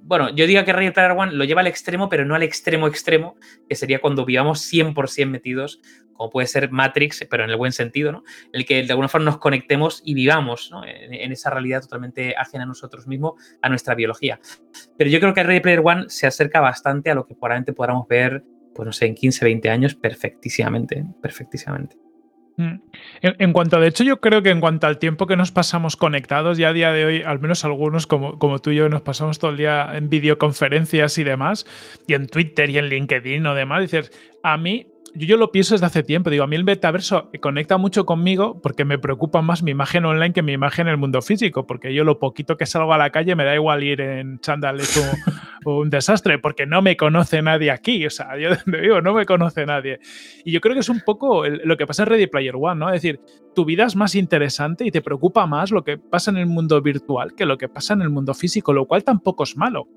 [0.09, 3.36] bueno, yo digo que Player One lo lleva al extremo, pero no al extremo extremo,
[3.68, 5.82] que sería cuando vivamos 100% metidos,
[6.14, 8.24] como puede ser Matrix, pero en el buen sentido, ¿no?
[8.54, 10.82] El que de alguna forma nos conectemos y vivamos ¿no?
[10.82, 14.40] en, esa realidad totalmente ajena a nosotros mismos, a nuestra biología.
[14.96, 18.09] Pero yo creo que Ready Player One se acerca bastante a lo que probablemente podamos
[18.09, 18.42] ver,
[18.74, 22.07] pues no sé, en 15, 20 años, perfectísimamente, perfectísimamente.
[22.59, 22.80] Mm.
[23.22, 26.59] En, cuanto, de hecho, yo creo que en cuanto al tiempo que nos pasamos conectados,
[26.59, 29.38] ya a día de hoy, al menos algunos como, como tú y yo, nos pasamos
[29.38, 31.66] todo el día en videoconferencias y demás,
[32.09, 34.11] y en Twitter y en LinkedIn o demás, dices,
[34.42, 36.30] a mí yo, lo pienso desde hace tiempo.
[36.30, 40.32] Digo, a mí el metaverso conecta mucho conmigo porque me preocupa más mi imagen online
[40.32, 41.66] que mi imagen en el mundo físico.
[41.66, 44.80] Porque yo lo poquito que salgo a la calle me da igual ir en chándal
[44.80, 45.00] hecho
[45.64, 48.06] un desastre porque no me conoce nadie aquí.
[48.06, 50.00] O sea, yo donde vivo no me conoce nadie.
[50.44, 52.88] Y yo creo que es un poco lo que pasa en Ready Player One, ¿no?
[52.88, 53.20] Es decir,
[53.54, 56.80] tu vida es más interesante y te preocupa más lo que pasa en el mundo
[56.80, 59.88] virtual que lo que pasa en el mundo físico, lo cual tampoco es malo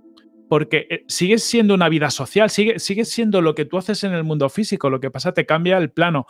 [0.51, 4.11] porque eh, sigues siendo una vida social, sigue, sigues siendo lo que tú haces en
[4.11, 6.27] el mundo físico, lo que pasa te cambia el plano.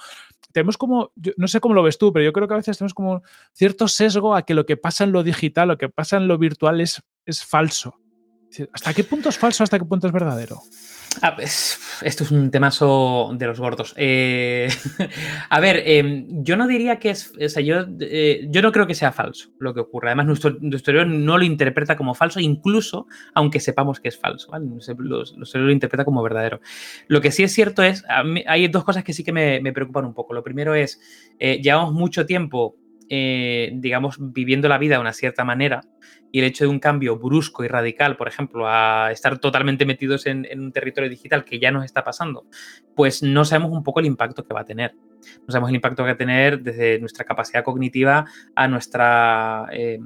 [0.51, 2.93] Tenemos como, no sé cómo lo ves tú, pero yo creo que a veces tenemos
[2.93, 6.27] como cierto sesgo a que lo que pasa en lo digital, lo que pasa en
[6.27, 7.99] lo virtual es, es falso.
[8.71, 9.63] ¿Hasta qué punto es falso?
[9.63, 10.61] ¿Hasta qué punto es verdadero?
[11.19, 13.93] Ah, pues, esto es un temazo de los gordos.
[13.97, 14.69] Eh,
[15.49, 17.33] a ver, em, yo no diría que es.
[17.33, 20.07] O sea, yo, eh, yo no creo que sea falso lo que ocurre.
[20.07, 24.51] Además, nuestro, nuestro no lo interpreta como falso, incluso aunque sepamos que es falso.
[24.51, 24.65] ¿vale?
[24.65, 26.61] Nuestro lo interpreta como verdadero.
[27.07, 28.05] Lo que sí es cierto es.
[28.47, 30.33] hay dos cosas que sí que me, me preocupan un poco.
[30.33, 31.01] Lo primero es.
[31.39, 32.77] Eh, llevamos mucho tiempo
[33.13, 35.81] eh, digamos, viviendo la vida de una cierta manera
[36.31, 40.27] y el hecho de un cambio brusco y radical, por ejemplo, a estar totalmente metidos
[40.27, 42.45] en, un territorio digital que ya nos está pasando,
[42.95, 44.95] pues no sabemos un poco el impacto que va a tener.
[44.95, 49.99] No sabemos el impacto que va a tener desde nuestra capacidad cognitiva a nuestra, eh,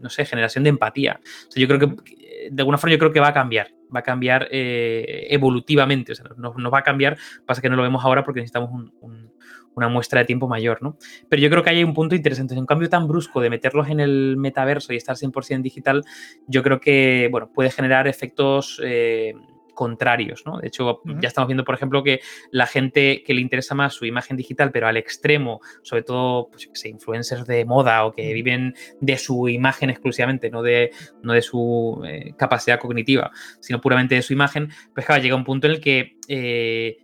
[0.00, 1.18] no sé, generación de empatía.
[1.52, 4.48] yo creo que, de alguna forma, yo creo que va a cambiar va a cambiar
[4.50, 8.40] eh, evolutivamente, o sea, no, va a cambiar, pasa que no lo vemos ahora porque
[8.40, 8.70] necesitamos
[9.00, 9.32] un,
[9.76, 10.96] una muestra de tiempo mayor, ¿no?
[11.28, 12.58] Pero yo creo que hay un punto interesante.
[12.58, 16.02] Un cambio tan brusco de meterlos en el metaverso y estar 100% digital,
[16.48, 18.80] yo creo que, bueno, puede generar efectos...
[18.82, 19.34] Eh,
[19.76, 20.58] contrarios, ¿no?
[20.58, 22.20] De hecho, ya estamos viendo, por ejemplo, que
[22.50, 26.68] la gente que le interesa más su imagen digital, pero al extremo, sobre todo, pues,
[26.72, 30.90] sé, influencers de moda o que viven de su imagen exclusivamente, no de,
[31.22, 35.44] no de su eh, capacidad cognitiva, sino puramente de su imagen, pues claro, llega un
[35.44, 36.96] punto en el que eh,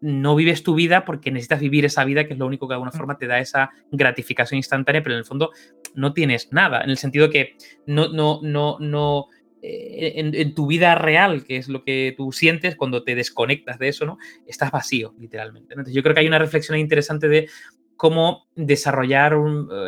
[0.00, 2.76] no vives tu vida porque necesitas vivir esa vida, que es lo único que de
[2.76, 2.96] alguna mm.
[2.96, 5.50] forma te da esa gratificación instantánea, pero en el fondo
[5.94, 9.26] no tienes nada, en el sentido que no, no, no, no,
[9.60, 13.88] eh, en, tu vida real, que es lo que tú sientes cuando te desconectas de
[13.88, 14.18] eso, ¿no?
[14.46, 15.74] Estás vacío, literalmente.
[15.74, 17.48] Entonces, yo creo que hay una reflexión interesante de
[17.96, 19.36] cómo desarrollar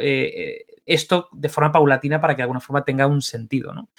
[0.02, 3.90] eh, esto de forma paulatina para que de alguna forma tenga un sentido, ¿no?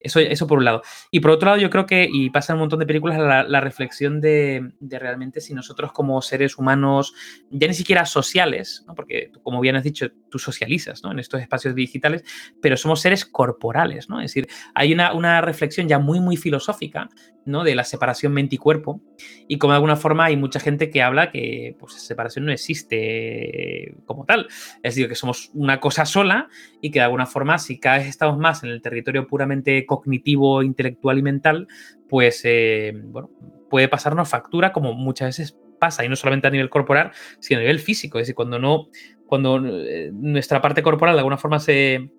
[0.00, 0.82] Eso, eso por un lado.
[1.10, 3.60] Y por otro lado, yo creo que, y pasa en un montón de películas, la,
[3.60, 7.14] reflexión de, realmente si nosotros como seres humanos,
[7.50, 8.94] ya ni siquiera sociales, ¿no?
[8.94, 11.10] porque como bien has dicho, tú socializas ¿no?
[11.10, 12.24] en estos espacios digitales,
[12.62, 14.08] pero somos seres corporales.
[14.08, 14.20] ¿no?
[14.20, 17.08] Es decir, hay una, una reflexión ya muy, muy filosófica
[17.44, 17.64] ¿no?
[17.64, 19.00] de la separación mente y cuerpo,
[19.48, 23.96] y como de alguna forma hay mucha gente que habla que pues, separación no existe
[24.04, 24.46] como tal.
[24.82, 26.48] Es decir, que somos una cosa sola
[26.80, 30.62] y que de alguna forma, si cada vez estamos más en el territorio puramente cognitivo,
[30.62, 31.66] intelectual y mental,
[32.08, 33.30] pues eh, bueno,
[33.68, 37.10] puede pasarnos factura como muchas veces pasa, y no solamente a nivel corporal,
[37.40, 38.18] sino a nivel físico.
[38.18, 38.88] Es decir, cuando no,
[39.26, 42.10] cuando eh, nuestra parte corporal de alguna forma se,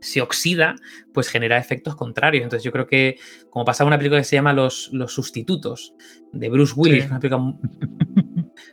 [0.00, 0.76] se oxida,
[1.12, 2.42] pues genera efectos contrarios.
[2.42, 3.16] Entonces yo creo que,
[3.50, 5.94] como pasaba una película que se llama Los, los Sustitutos,
[6.32, 7.54] de Bruce Willis, una película...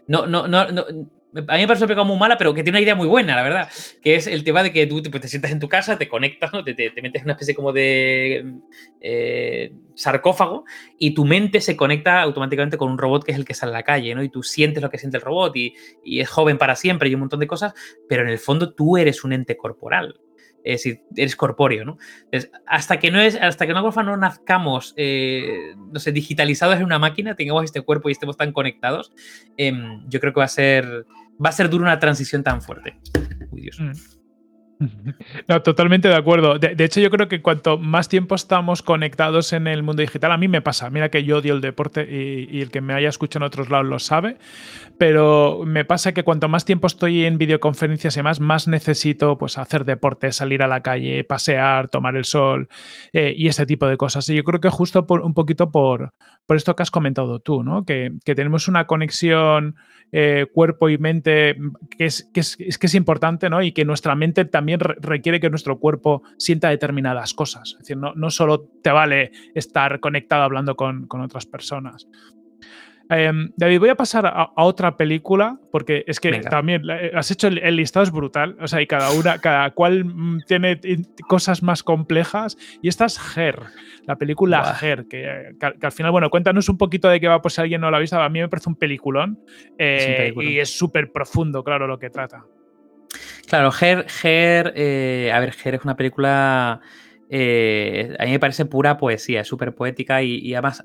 [0.07, 0.85] No, no, no, no,
[1.35, 3.35] a mí me parece una película muy mala, pero que tiene una idea muy buena,
[3.35, 3.69] la verdad.
[4.01, 6.63] Que es el tema de que tú te, sientas en tu casa, te conectas, ¿no?
[6.63, 8.53] te, metes en una especie como de
[9.01, 10.65] eh, sarcófago
[10.97, 13.79] y tu mente se conecta automáticamente con un robot que es el que sale a
[13.79, 14.23] la calle, ¿no?
[14.23, 17.13] Y tú sientes lo que siente el robot y, y es joven para siempre y
[17.13, 17.73] un montón de cosas,
[18.07, 20.19] pero en el fondo tú eres un ente corporal
[20.67, 21.97] es decir, eres corpóreo, ¿no?
[22.65, 26.99] hasta que no es, hasta que no, no nazcamos, eh, no sé, digitalizados en una
[26.99, 29.13] máquina, tengamos este cuerpo y estemos tan conectados,
[29.55, 31.05] em, yo creo que va a ser,
[31.43, 32.97] va a ser duro una transición tan fuerte.
[33.51, 33.79] Uy, Dios.
[33.79, 34.16] Mm.
[35.47, 36.59] No, totalmente de acuerdo.
[36.59, 40.37] De, hecho, yo creo que cuanto más tiempo estamos conectados en el mundo digital, a
[40.37, 40.89] mí me pasa.
[40.89, 43.87] Mira que yo odio el deporte y, el que me haya escuchado en otros lados
[43.87, 44.37] lo sabe,
[44.97, 49.57] pero me pasa que cuanto más tiempo estoy en videoconferencias y más, más necesito pues,
[49.57, 52.67] hacer deporte, salir a la calle, pasear, tomar el sol
[53.13, 54.27] eh, y ese tipo de cosas.
[54.29, 56.13] Y yo creo que justo por, un poquito por,
[56.45, 57.85] por esto que has comentado tú, ¿no?
[57.85, 59.75] que, que tenemos una conexión
[60.13, 61.57] eh, cuerpo y mente
[61.97, 63.61] que es, que, es, que es importante ¿no?
[63.61, 67.71] y que nuestra mente también requiere que nuestro cuerpo sienta determinadas cosas.
[67.73, 72.07] Es decir, no, no solo te vale estar conectado hablando con, con otras personas.
[73.09, 77.47] Em, David, voy a pasar a, otra película, porque es que también eh, has hecho
[77.47, 80.79] el, listado es brutal, o sea, y cada una, cada cual mm, tiene
[81.27, 82.57] cosas más complejas.
[82.81, 83.61] Y esta es Her,
[84.05, 87.61] la película Her, que, al final, bueno, cuéntanos un poquito de qué va, pues si
[87.61, 89.39] alguien no lo ha visto, a mí me parece un peliculón,
[89.77, 92.45] eh, y es súper profundo, claro, lo que trata.
[93.47, 96.81] Claro, Her, Her eh, a ver, Her es una película
[97.29, 100.83] eh, a mí me parece pura poesía, es súper poética y, además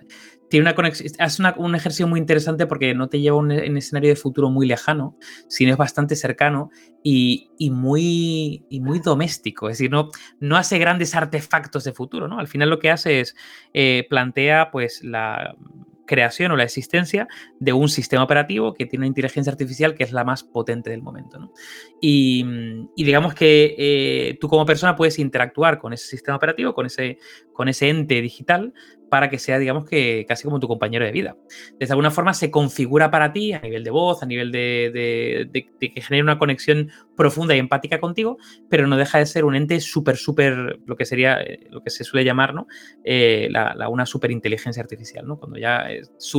[0.50, 4.10] tiene una conexión, es un ejercicio muy interesante porque no te lleva a un, escenario
[4.10, 5.16] de futuro muy lejano,
[5.48, 6.70] sino es bastante cercano
[7.02, 10.10] y, muy, y muy doméstico, es decir, no,
[10.40, 12.38] no hace grandes artefactos de futuro, ¿no?
[12.38, 13.34] Al final lo que hace es
[13.72, 15.56] eh, plantea pues la
[16.12, 17.26] creación o la existencia
[17.58, 21.00] de un sistema operativo que tiene una inteligencia artificial que es la más potente del
[21.00, 21.50] momento.
[22.02, 22.44] Y,
[22.94, 27.16] digamos que eh, tú como persona puedes interactuar con ese sistema operativo, con ese,
[27.54, 28.74] con ese ente digital,
[29.08, 31.36] para que sea, digamos que casi como tu compañero de vida.
[31.78, 36.00] De alguna forma se configura para ti a nivel de voz, a nivel de, que
[36.00, 38.38] genere una conexión profunda y empática contigo,
[38.68, 41.90] pero no deja de ser un ente súper, súper, lo que sería, eh, lo que
[41.90, 42.66] se suele llamar, ¿no?
[43.04, 43.72] Eh, la,
[44.06, 45.38] superinteligencia artificial, ¿no?
[45.38, 45.86] Cuando ya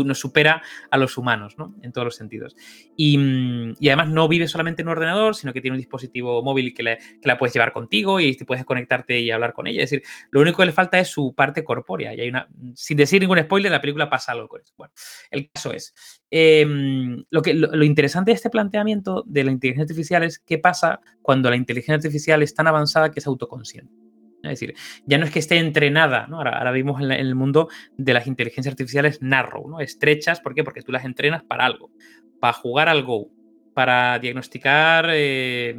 [0.05, 0.61] nos supera
[0.91, 1.73] a los humanos, ¿no?
[1.81, 2.55] En todos los sentidos.
[2.97, 3.17] Y,
[3.87, 6.97] además no vive solamente en un ordenador, sino que tiene un dispositivo móvil que, le,
[6.97, 9.83] que la puedes llevar contigo y puedes conectarte y hablar con ella.
[9.83, 12.97] Es decir, lo único que le falta es su parte corpórea y hay una sin
[12.97, 14.73] decir ningún spoiler, la película pasa algo con eso.
[14.77, 14.93] Bueno,
[15.31, 15.93] el caso es,
[16.35, 20.99] em, lo, que, lo, interesante de este planteamiento de la inteligencia artificial es qué pasa
[21.21, 23.93] cuando la inteligencia artificial es tan avanzada que es autoconsciente.
[24.41, 24.73] Es decir,
[25.05, 26.37] ya no es que esté entrenada, ¿no?
[26.37, 29.79] Ahora, vimos en, el mundo de las inteligencias artificiales narrow, ¿no?
[29.79, 30.63] Estrechas, ¿por qué?
[30.63, 31.91] Porque tú las entrenas para algo,
[32.39, 33.29] para jugar al Go,
[33.75, 35.75] para diagnosticar, eh,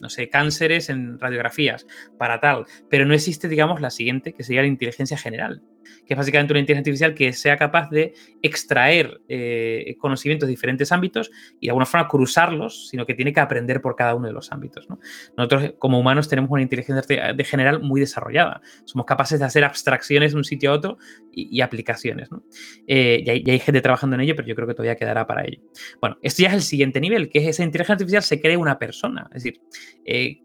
[0.00, 1.86] no sé, cánceres en radiografías,
[2.16, 2.64] para tal.
[2.88, 5.62] Pero no existe, digamos, la siguiente, que sería la inteligencia general,
[6.06, 10.92] que es básicamente una inteligencia artificial que sea capaz de extraer eh, conocimientos de diferentes
[10.92, 11.30] ámbitos
[11.60, 14.52] y de alguna forma cruzarlos, sino que tiene que aprender por cada uno de los
[14.52, 14.88] ámbitos.
[15.36, 18.60] Nosotros, como humanos, tenemos una inteligencia de general muy desarrollada.
[18.84, 20.98] Somos capaces de hacer abstracciones de un sitio a otro
[21.32, 22.28] y, aplicaciones.
[22.86, 25.60] Eh, y, hay, gente trabajando en ello, pero yo creo que todavía quedará para ello.
[26.00, 28.78] Bueno, esto ya es el siguiente nivel, que es esa inteligencia artificial se cree una
[28.78, 29.28] persona.
[29.34, 29.60] Es decir,
[30.04, 30.42] eh,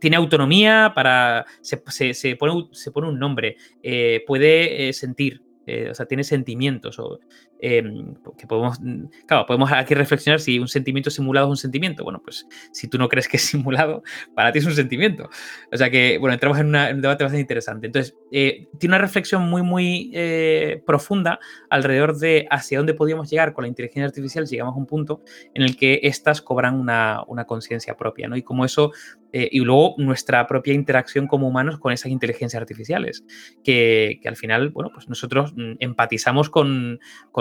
[0.00, 1.46] tiene autonomía para.
[1.60, 5.42] Se, pone, se pone, un nombre, eh, puede eh, sentir,
[5.90, 6.98] o sea, tiene sentimientos.
[6.98, 7.20] O,
[7.60, 8.78] em, que podemos,
[9.26, 12.04] claro, podemos aquí reflexionar si un sentimiento simulado es un sentimiento.
[12.04, 14.02] Bueno, pues si tú no crees que es simulado,
[14.34, 15.28] para ti es un sentimiento.
[15.72, 17.86] O sea que, bueno, entramos en, un debate bastante interesante.
[17.86, 20.12] Entonces, tiene una reflexión muy, muy
[20.86, 21.38] profunda
[21.70, 25.22] alrededor de hacia dónde podríamos llegar con la inteligencia artificial llegamos a un punto
[25.54, 28.36] en el que éstas cobran una, una conciencia propia, ¿no?
[28.36, 28.92] Y como eso
[29.32, 33.24] eh, y luego nuestra propia interacción como humanos con esas inteligencias artificiales,
[33.62, 36.98] que, al final, bueno, pues nosotros mm, empatizamos con,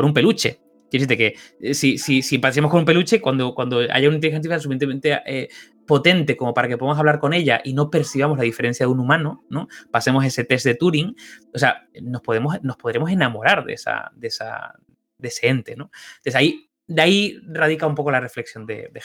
[0.08, 0.60] un peluche.
[0.90, 4.16] Quiere decir que eh, si, si, si, empatizamos con un peluche, cuando, cuando haya una
[4.16, 5.50] inteligencia artificial suficientemente eh,
[5.86, 9.00] potente como para que podamos hablar con ella y no percibamos la diferencia de un
[9.00, 9.68] humano, ¿no?
[9.92, 11.16] Pasemos ese test de Turing,
[11.54, 14.74] o sea, nos, podemos, nos podremos enamorar de, esa, de, esa,
[15.18, 15.92] de ese ente, ¿no?
[16.18, 19.02] Entonces ahí, de ahí radica un poco la reflexión de, de.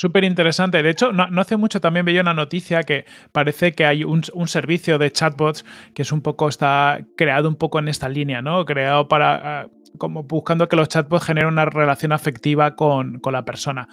[0.00, 0.80] Súper interesante.
[0.80, 4.96] De hecho, no, hace mucho también veía una noticia que parece que hay un, servicio
[4.96, 8.64] de chatbots que es un poco, está creado un poco en esta línea, ¿no?
[8.64, 9.66] Creado para, ah,
[9.98, 13.88] como buscando que los chatbots generen una relación afectiva con, con la persona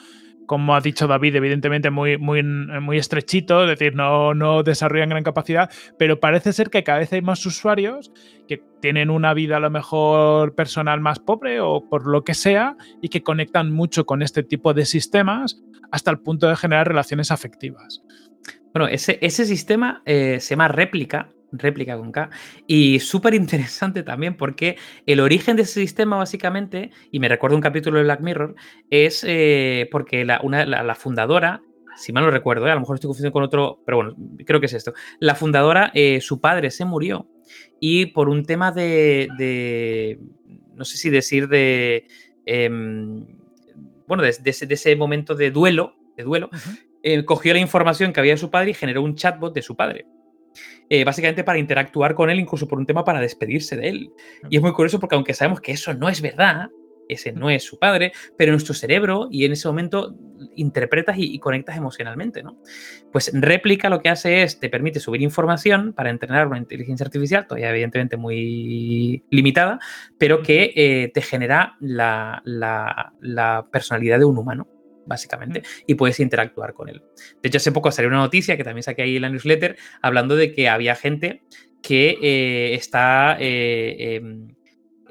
[0.46, 5.24] como ha dicho David, evidentemente muy, muy, muy estrechito, es decir, no, no desarrollan gran
[5.24, 8.12] capacidad, pero parece ser que cada vez hay más usuarios
[8.48, 12.76] que tienen una vida a lo mejor personal más pobre o por lo que sea
[13.02, 17.32] y que conectan mucho con este tipo de sistemas hasta el punto de generar relaciones
[17.32, 18.04] afectivas.
[18.74, 21.30] Bueno, ese, ese sistema eh, se llama réplica
[21.60, 22.30] réplica con K.
[22.68, 27.62] Y súper interesante también porque el origen de ese sistema, básicamente, y me recuerdo un
[27.62, 28.56] capítulo de Black Mirror,
[28.90, 31.62] es eh, porque la, una, la, fundadora,
[31.96, 34.60] si mal no recuerdo, eh, a lo mejor estoy confundiendo con otro, pero bueno, creo
[34.60, 34.94] que es esto.
[35.20, 37.28] La fundadora, eh, su padre se murió
[37.80, 40.20] y por un tema de,
[40.74, 42.08] no sé si decir de,
[42.46, 43.26] em,
[44.08, 46.50] bueno, de, ese, momento de duelo, de duelo,
[47.26, 50.08] cogió la información que había de su padre y generó un chatbot de su padre.
[50.90, 54.12] Eh, básicamente para interactuar con él, incluso por un tema para despedirse de él.
[54.50, 56.70] Y es muy curioso porque aunque sabemos que eso no es verdad,
[57.08, 60.16] ese no es su padre, pero nuestro cerebro y en ese momento
[60.56, 62.58] interpretas y, conectas emocionalmente, ¿no?
[63.12, 67.48] Pues réplica lo que hace es, te permite subir información para entrenar una inteligencia artificial,
[67.48, 69.80] todavía evidentemente muy limitada,
[70.18, 72.42] pero que eh, te genera la,
[73.72, 74.68] personalidad de un humano
[75.06, 77.02] básicamente, y puedes interactuar con él.
[77.42, 80.36] De hecho, hace poco salió una noticia que también saqué ahí en la newsletter hablando
[80.36, 81.44] de que había gente
[81.82, 84.48] que eh, está, eh, em,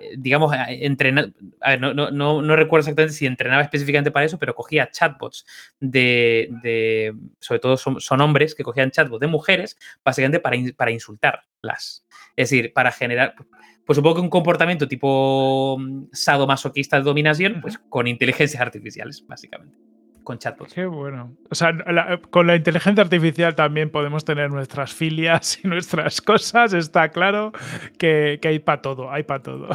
[0.01, 4.41] eh, digamos, entrenando, a ver, no, no, no, recuerdo exactamente si entrenaba específicamente para eso,
[4.41, 5.47] pero cogía chatbots
[5.79, 12.05] de, sobre todo son, hombres que cogían chatbots de mujeres, básicamente para, para insultarlas.
[12.35, 13.37] Es decir, para generar,
[13.85, 19.77] pues supongo que un comportamiento tipo mm, sadomasoquista de dominación, pues con inteligencias artificiales, básicamente.
[20.23, 20.73] Con chatbots.
[20.73, 21.37] Qué bueno.
[21.51, 21.73] O sea,
[22.31, 26.73] con la inteligencia artificial también podemos tener nuestras filias y nuestras cosas.
[26.73, 27.53] Está claro
[27.99, 29.69] que, hay para todo, hay para todo.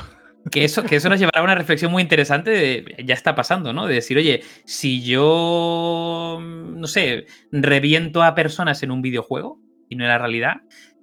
[0.51, 3.74] Que eso, que eso nos llevará a una reflexión muy interesante de, ya está pasando,
[3.74, 3.86] ¿no?
[3.86, 10.05] De decir, oye, si yo, no sé, reviento a personas en un videojuego y no
[10.05, 10.62] en la realidad,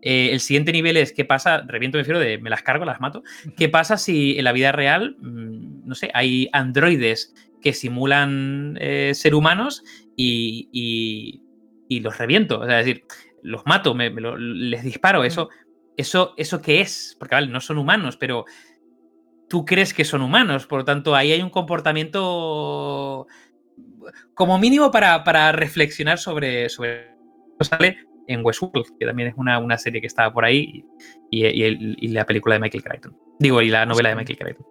[0.09, 3.01] eh, el siguiente nivel es qué pasa, reviento me refiero de me las cargo, las
[3.01, 3.25] mato.
[3.57, 9.15] ¿Qué pasa si en la vida real, mm, no sé, hay androides que simulan eh,
[9.15, 9.83] ser humanos
[10.17, 11.43] y,
[11.89, 12.63] los reviento?
[12.63, 13.03] es decir,
[13.43, 15.25] los mato, les disparo.
[15.25, 15.49] Eso,
[15.97, 17.17] eso, ¿Eso qué es?
[17.19, 18.45] Porque vale, no son humanos, pero
[19.49, 20.69] tú crees que son humanos.
[20.69, 23.27] Por lo tanto, ahí hay un comportamiento
[24.35, 27.17] como mínimo para, reflexionar sobre, sobre
[27.59, 30.85] sale en Westworld, que también es una, serie que estaba por ahí,
[31.31, 33.17] y, la película de Michael Crichton.
[33.39, 34.67] Digo, y la novela de Michael Crichton.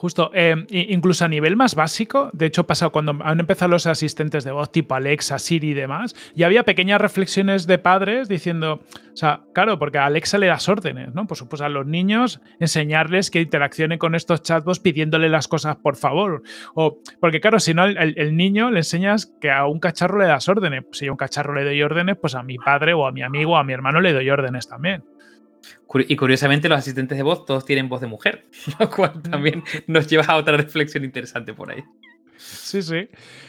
[0.00, 4.44] Justo, eh, incluso a nivel más básico, de hecho pasa cuando han empezado los asistentes
[4.44, 9.16] de voz tipo Alexa, Siri y demás, y había pequeñas reflexiones de padres diciendo, o
[9.16, 11.26] sea, claro, porque a Alexa le das órdenes, ¿no?
[11.26, 15.96] Por supuesto, a los niños enseñarles que interaccionen con estos chatbots pidiéndole las cosas por
[15.96, 16.44] favor.
[16.76, 20.48] O, porque claro, si no, el, niño le enseñas que a un cacharro le das
[20.48, 20.84] órdenes.
[20.92, 23.54] Si a un cacharro le doy órdenes, pues a mi padre o a mi amigo
[23.54, 25.02] o a mi hermano le doy órdenes también.
[26.08, 28.46] Y curiosamente los asistentes de voz todos tienen voz de mujer,
[28.78, 29.22] lo cual mm.
[29.22, 31.82] también nos lleva a otra reflexión interesante por ahí.
[32.36, 33.08] Sí, sí.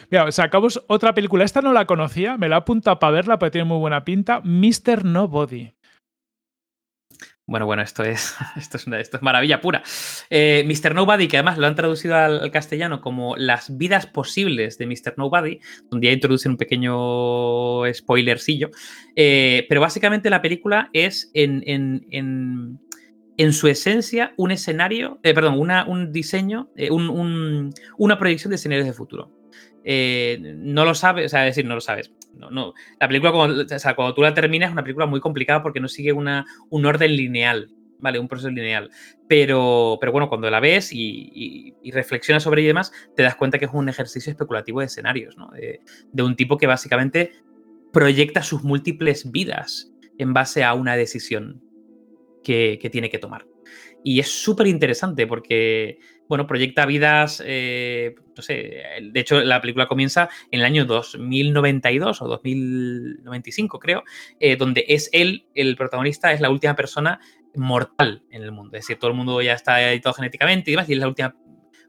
[0.09, 1.43] Mira, sacamos otra película.
[1.43, 4.41] Esta no la conocía, me la he apuntado para verla porque tiene muy buena pinta.
[4.43, 5.05] Mr.
[5.05, 5.73] Nobody.
[7.49, 9.81] Bueno, bueno, esto es, esto es, es maravilla pura.
[10.29, 10.93] Eh, Mr.
[10.93, 15.15] Nobody, que además lo han traducido al, castellano como Las vidas posibles de Mr.
[15.17, 18.69] Nobody, donde ya introducen un pequeño spoilercillo.
[19.15, 22.79] Eh, pero básicamente la película es en,
[23.51, 26.69] su esencia un escenario, eh, perdón, una, un diseño,
[27.97, 29.31] una proyección de escenarios de futuro.
[29.83, 34.33] no lo sabes, o sea, decir, no lo sabes no, La película, cuando, tú la
[34.33, 37.69] terminas, es una película muy complicada porque no sigue una, un orden lineal.
[37.99, 38.19] ¿vale?
[38.19, 38.89] Un proceso lineal.
[39.27, 43.59] Pero, pero bueno, cuando la ves y, reflexionas sobre ella y demás, te das cuenta
[43.59, 45.49] que es un ejercicio especulativo de escenarios, ¿no?
[45.51, 47.33] De, un tipo que básicamente
[47.91, 51.61] proyecta sus múltiples vidas en base a una decisión
[52.43, 53.45] que, que tiene que tomar.
[54.03, 55.99] Y es súper interesante porque,
[56.29, 62.21] bueno, proyecta vidas, eh, no sé, de hecho la película comienza en el año 2092
[62.21, 64.03] o 2095 creo,
[64.39, 67.19] eh, donde es él, el protagonista, es la última persona
[67.55, 68.77] mortal en el mundo.
[68.77, 71.35] Es decir, todo el mundo ya está editado genéticamente y demás, y es la última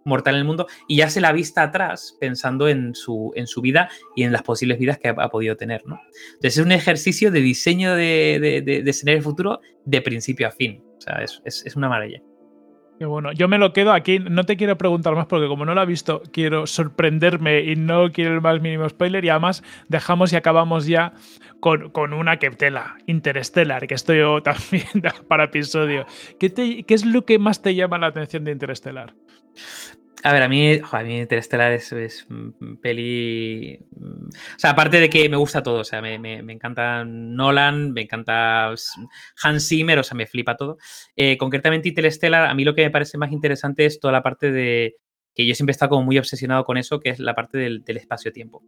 [0.05, 3.61] mortal en el mundo y ya se la vista atrás pensando en su, en su
[3.61, 5.87] vida y en las posibles vidas que ha, podido tener.
[5.87, 6.01] ¿no?
[6.35, 10.83] Entonces es un ejercicio de diseño de, de, de, escenario futuro de principio a fin.
[10.97, 12.23] O sea, es, es, una maravilla.
[13.01, 15.75] Qué bueno, yo me lo quedo aquí, no te quiero preguntar más porque como no
[15.75, 20.35] lo he visto, quiero sorprenderme y no quiero el más mínimo spoiler y además dejamos
[20.35, 21.15] y acabamos ya
[21.61, 22.51] con, con una que
[23.07, 24.85] Interstellar, que estoy yo también
[25.29, 26.05] para episodio.
[26.39, 29.15] ¿Qué, ¿Qué es lo que más te llama la atención de Interstellar?
[30.23, 32.27] A ver, a mí, a mí Interstellar es, es,
[32.83, 33.79] peli.
[33.97, 38.03] O sea, aparte de que me gusta todo, o sea, me, me, encanta Nolan, me
[38.03, 38.75] encanta
[39.43, 40.77] Hans Zimmer, o sea, me flipa todo.
[41.17, 44.51] Eh, concretamente, Interstellar, a mí lo que me parece más interesante es toda la parte
[44.53, 44.97] de.
[45.35, 47.85] Que yo siempre he estado como muy obsesionado con eso, que es la parte del,
[47.87, 48.59] espacio-tiempo.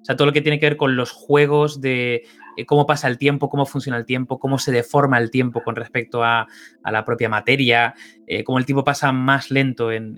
[0.00, 2.24] O sea, todo lo que tiene que ver con los juegos de
[2.56, 5.76] eh, cómo pasa el tiempo, cómo funciona el tiempo, cómo se deforma el tiempo con
[5.76, 6.46] respecto a,
[6.84, 7.94] la propia materia,
[8.26, 10.16] eh, cómo el tiempo pasa más lento en,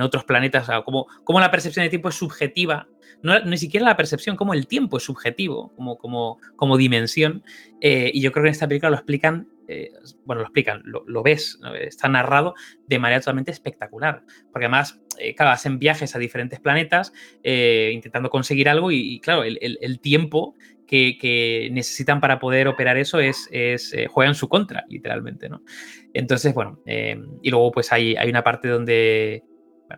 [0.00, 1.06] otros planetas, cómo,
[1.40, 2.88] la percepción del tiempo es subjetiva.
[3.22, 7.42] No, ni siquiera la percepción, cómo el tiempo es subjetivo como, como, como dimensión.
[7.80, 9.90] Eh, y yo creo que en esta película lo explican eh,
[10.24, 12.54] bueno, lo explican, lo, ves, está narrado
[12.86, 14.22] de manera totalmente espectacular.
[14.52, 17.12] Porque además, eh, claro, hacen viajes a diferentes planetas
[17.42, 20.54] eh, intentando conseguir algo y, claro, el, tiempo
[20.86, 25.62] que, necesitan para poder operar eso es, es juega en su contra, literalmente, ¿no?
[26.12, 29.42] Entonces, bueno, y luego pues hay, hay una parte donde,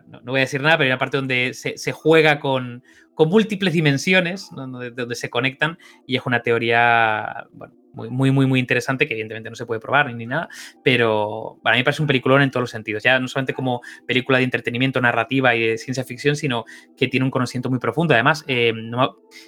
[0.07, 3.73] no, voy a decir nada, pero hay una parte donde se, juega con, con múltiples
[3.73, 9.13] dimensiones, donde, donde se conectan y es una teoría, bueno, muy, muy, muy, interesante, que
[9.13, 10.49] evidentemente no se puede probar ni nada,
[10.83, 13.03] pero para mí parece un peliculón en todos los sentidos.
[13.03, 16.65] Ya no solamente como película de entretenimiento, narrativa y de ciencia ficción, sino
[16.95, 18.13] que tiene un conocimiento muy profundo.
[18.13, 18.73] Además, eh,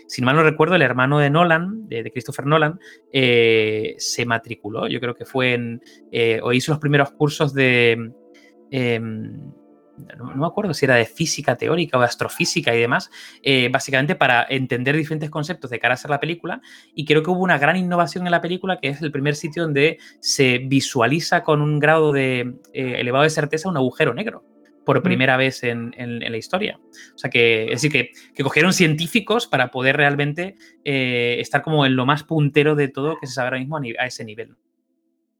[0.07, 2.79] si mal no recuerdo, el hermano de Nolan, de, Christopher Nolan,
[3.13, 5.81] eh, se matriculó, yo creo que fue en,
[6.11, 8.11] eh, o hizo los primeros cursos de...
[10.17, 13.09] No, me acuerdo si era de física teórica o de astrofísica y demás,
[13.41, 16.61] eh, básicamente para entender diferentes conceptos de cara a hacer la película.
[16.93, 19.63] Y creo que hubo una gran innovación en la película, que es el primer sitio
[19.63, 24.43] donde se visualiza con un grado de eh, elevado de certeza un agujero negro
[24.85, 26.79] por primera vez en, la historia.
[27.13, 31.85] O sea que, es decir, que, que cogieron científicos para poder realmente eh, estar como
[31.85, 34.55] en lo más puntero de todo que se sabe ahora mismo a ese nivel.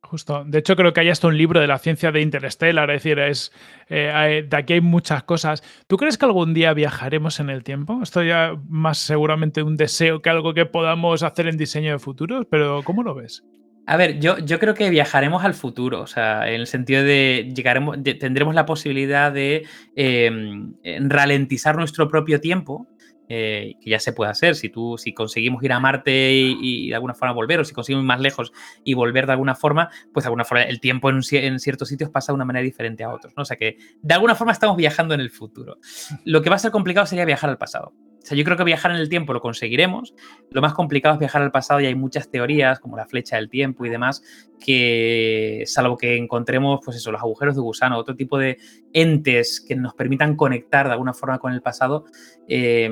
[0.02, 0.44] Justo.
[0.46, 3.20] De hecho, creo que hay hasta un libro de la ciencia de Interstellar, es decir,
[3.20, 3.52] es,
[3.90, 5.62] eh, de aquí hay muchas cosas.
[5.88, 8.00] ¿Tú crees que algún día viajaremos en el tiempo?
[8.02, 12.48] Esto ya más seguramente un deseo que algo que podamos hacer en diseño de futuros,
[12.50, 13.44] pero ¿cómo lo ves?
[13.86, 17.52] A ver, yo, yo creo que viajaremos al futuro, o sea, en el sentido de
[17.56, 20.76] llegaremos, tendremos la posibilidad de em,
[21.10, 22.88] ralentizar nuestro propio tiempo
[23.32, 24.56] eh, que ya se puede hacer.
[24.56, 28.04] Si tú, si conseguimos ir a Marte y, de alguna forma volver, o si conseguimos
[28.04, 28.52] ir más lejos
[28.84, 32.32] y volver de alguna forma, pues de alguna forma el tiempo en, ciertos sitios pasa
[32.32, 33.34] de una manera diferente a otros.
[33.38, 33.44] ¿no?
[33.44, 35.78] O sea que de alguna forma estamos viajando en el futuro.
[36.26, 37.94] Lo que va a ser complicado sería viajar al pasado.
[38.22, 40.14] O sea, yo creo que viajar en el tiempo lo conseguiremos.
[40.52, 43.50] Lo más complicado es viajar al pasado y hay muchas teorías, como la flecha del
[43.50, 44.22] tiempo y demás,
[44.60, 48.58] que salvo que encontremos, pues eso, los agujeros de gusano, otro tipo de
[48.94, 52.06] entes que nos permitan conectar de alguna forma con el pasado,
[52.48, 52.90] eh,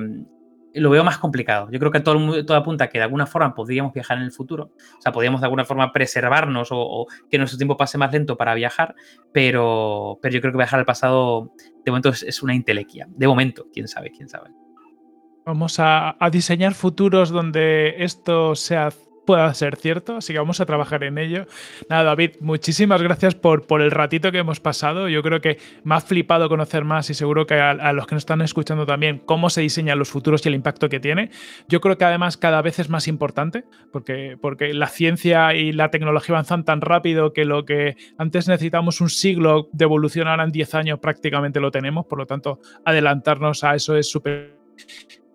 [0.79, 1.69] lo veo más complicado.
[1.71, 4.71] Yo creo que todo, todo apunta que de alguna forma podríamos viajar en el futuro.
[4.97, 8.53] O sea, podríamos de alguna forma preservarnos o, que nuestro tiempo pase más lento para
[8.53, 8.95] viajar,
[9.31, 11.51] pero, pero yo creo que viajar al pasado
[11.83, 13.07] de momento es, una intelequia.
[13.09, 14.49] De momento, quién sabe, quién sabe.
[15.47, 18.53] Vamos a, diseñar futuros donde esto
[19.25, 21.45] pueda ser cierto, así que vamos a trabajar en ello.
[21.89, 25.07] Nada, David, muchísimas gracias por, el ratito que hemos pasado.
[25.07, 28.23] Yo creo que me ha flipado conocer más y seguro que a, los que nos
[28.23, 31.31] están escuchando también cómo se diseñan los futuros y el impacto que tiene.
[31.69, 35.91] Yo creo que además cada vez es más importante porque, porque la ciencia y la
[35.91, 40.51] tecnología avanzan tan rápido que lo que antes necesitamos un siglo de evolución ahora en
[40.51, 44.57] 10 años prácticamente lo tenemos, por lo tanto adelantarnos a eso es súper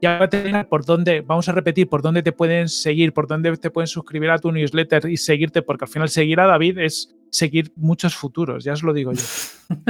[0.03, 0.29] ya
[0.69, 4.31] por dónde, vamos a repetir, por dónde te pueden seguir, por dónde te pueden suscribir
[4.31, 8.63] a tu newsletter y seguirte, porque al final seguir a David es seguir muchos futuros,
[8.63, 9.23] ya os lo digo yo.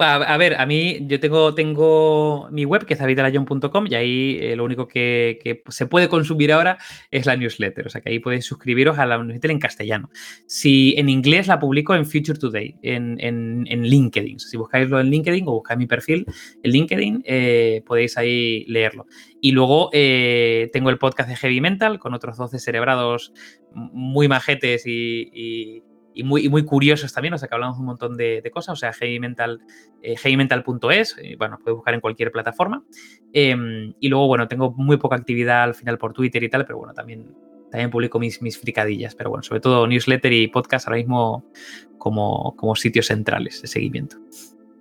[0.00, 4.54] A, ver, a mí yo tengo, tengo mi web que es davidalayon.com y ahí eh,
[4.54, 6.78] lo único que, se puede consumir ahora
[7.10, 7.86] es la newsletter.
[7.86, 10.10] O sea que ahí podéis suscribiros a la newsletter en castellano.
[10.46, 14.38] Si en inglés la publico en Future Today, en, en, LinkedIn.
[14.38, 16.26] Si buscáislo en LinkedIn o buscáis mi perfil
[16.62, 19.06] en LinkedIn, eh, podéis ahí leerlo.
[19.40, 23.32] Y luego eh, tengo el podcast de Heavy Mental con otros 12 cerebrados
[23.72, 25.82] muy majetes y
[26.24, 29.60] muy, muy curiosos también, o sea que hablamos un montón de, cosas, o sea, heavymental,
[30.02, 32.84] eh, heavymental.es, bueno, puedes buscar en cualquier plataforma.
[33.32, 36.78] Em, y luego, bueno, tengo muy poca actividad al final por Twitter y tal, pero
[36.78, 37.34] bueno, también,
[37.70, 41.44] también publico mis, mis fricadillas, pero bueno, sobre todo newsletter y podcast ahora mismo
[41.98, 44.16] como, como sitios centrales de seguimiento.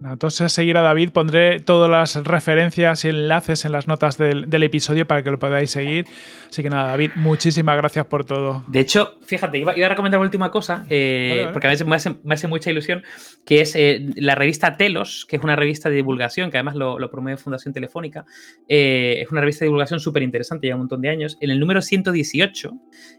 [0.04, 5.08] Entonces, seguir a David, pondré todas las referencias y enlaces en las notas del, episodio
[5.08, 6.06] para que lo podáis seguir.
[6.50, 8.64] Así que nada, David, muchísimas gracias por todo.
[8.68, 12.48] De hecho, fíjate, iba, a recomendar una última cosa, eh, porque a veces me hace,
[12.48, 13.04] mucha ilusión,
[13.46, 17.10] que es eh, la revista Telos, que es una revista de divulgación, que además lo,
[17.10, 18.26] promueve Fundación Telefónica.
[18.68, 21.38] Eh, es una revista de divulgación súper interesante, lleva un montón de años.
[21.42, 22.72] En el número 118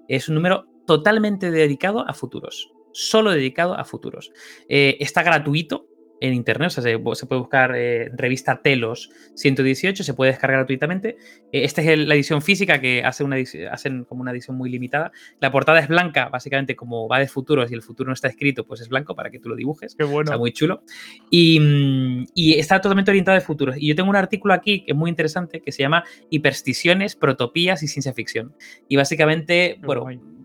[0.07, 4.33] es un número totalmente dedicado a futuros solo dedicado a futuros.
[4.67, 5.88] está gratuito,
[6.21, 11.17] en internet, o sea, se, puede buscar eh, revista Telos 118, se puede descargar gratuitamente.
[11.53, 13.37] Eh, esta es la edición física que hace una
[13.71, 15.13] hacen como una edición muy limitada.
[15.41, 18.67] La portada es blanca, básicamente como va de futuros y el futuro no está escrito,
[18.67, 19.95] pues es blanco para que tú lo dibujes.
[19.95, 20.31] Qué bueno.
[20.31, 20.83] Está muy chulo.
[21.31, 22.27] Y,
[22.59, 23.77] está totalmente orientado de futuros.
[23.79, 27.83] Y yo tengo un artículo aquí que es muy interesante que se llama Hipersticiones, Protopías
[27.83, 28.55] y Ciencia Ficción.
[28.89, 30.38] Y básicamente, bueno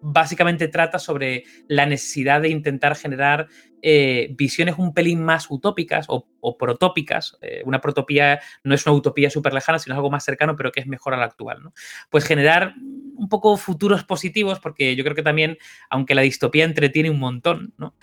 [0.00, 3.48] básicamente trata sobre la necesidad de intentar generar
[3.82, 6.26] eh, visiones un pelín más utópicas o,
[6.58, 7.36] protópicas.
[7.40, 10.80] Eh, una protopía no es una utopía súper lejana, sino algo más cercano, pero que
[10.80, 11.62] es mejor a la actual.
[11.62, 11.72] ¿no?
[12.10, 12.74] Pues generar
[13.16, 15.56] un poco futuros positivos, porque yo creo que también,
[15.90, 17.94] aunque la distopía entretiene un montón, ¿no?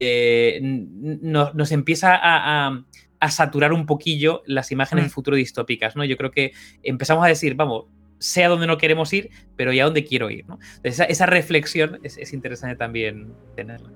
[0.00, 2.84] Eh, nos, empieza a,
[3.30, 5.12] saturar un poquillo las imágenes de mm.
[5.12, 6.04] futuro distópicas, ¿no?
[6.04, 7.86] Yo creo que empezamos a decir, vamos,
[8.18, 10.46] sé a dónde no queremos ir, pero ya a dónde quiero ir.
[10.48, 10.58] ¿no?
[10.82, 13.90] Esa, reflexión es, interesante también tenerla.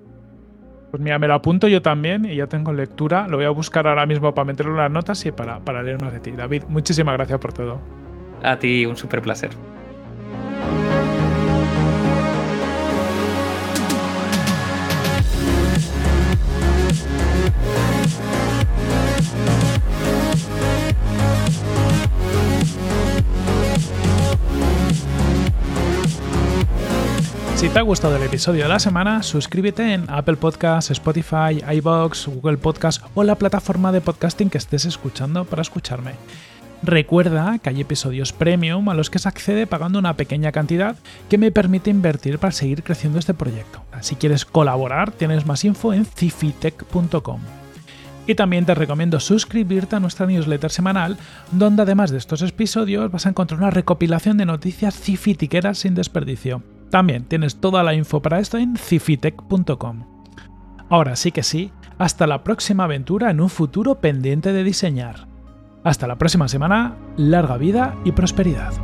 [0.90, 3.26] Pues mira, me lo apunto yo también y ya tengo lectura.
[3.26, 6.00] Lo voy a buscar ahora mismo para meterlo en las notas y para, para leer
[6.02, 6.32] más de ti.
[6.32, 7.80] David, muchísimas gracias por todo.
[8.42, 9.50] A ti, un súper placer.
[27.72, 32.58] Te ha gustado el episodio de la semana, suscríbete en Apple Podcasts, Spotify, iBox, Google
[32.58, 36.12] Podcasts o la plataforma de podcasting que estés escuchando para escucharme.
[36.82, 40.96] Recuerda que hay episodios premium a los que se accede pagando una pequeña cantidad
[41.30, 43.82] que me permite invertir para seguir creciendo este proyecto.
[44.02, 47.40] Si quieres colaborar, tienes más info en cifitech.com.
[48.26, 51.16] Y también te recomiendo suscribirte a nuestra newsletter semanal,
[51.52, 56.62] donde además de estos episodios vas a encontrar una recopilación de noticias cifitiqueras sin desperdicio.
[56.93, 60.05] También tienes toda la info para esto en cifitech.com.
[60.90, 65.26] Ahora sí que sí, hasta la próxima aventura en un futuro pendiente de diseñar.
[65.84, 68.74] Hasta la próxima semana, larga vida y prosperidad.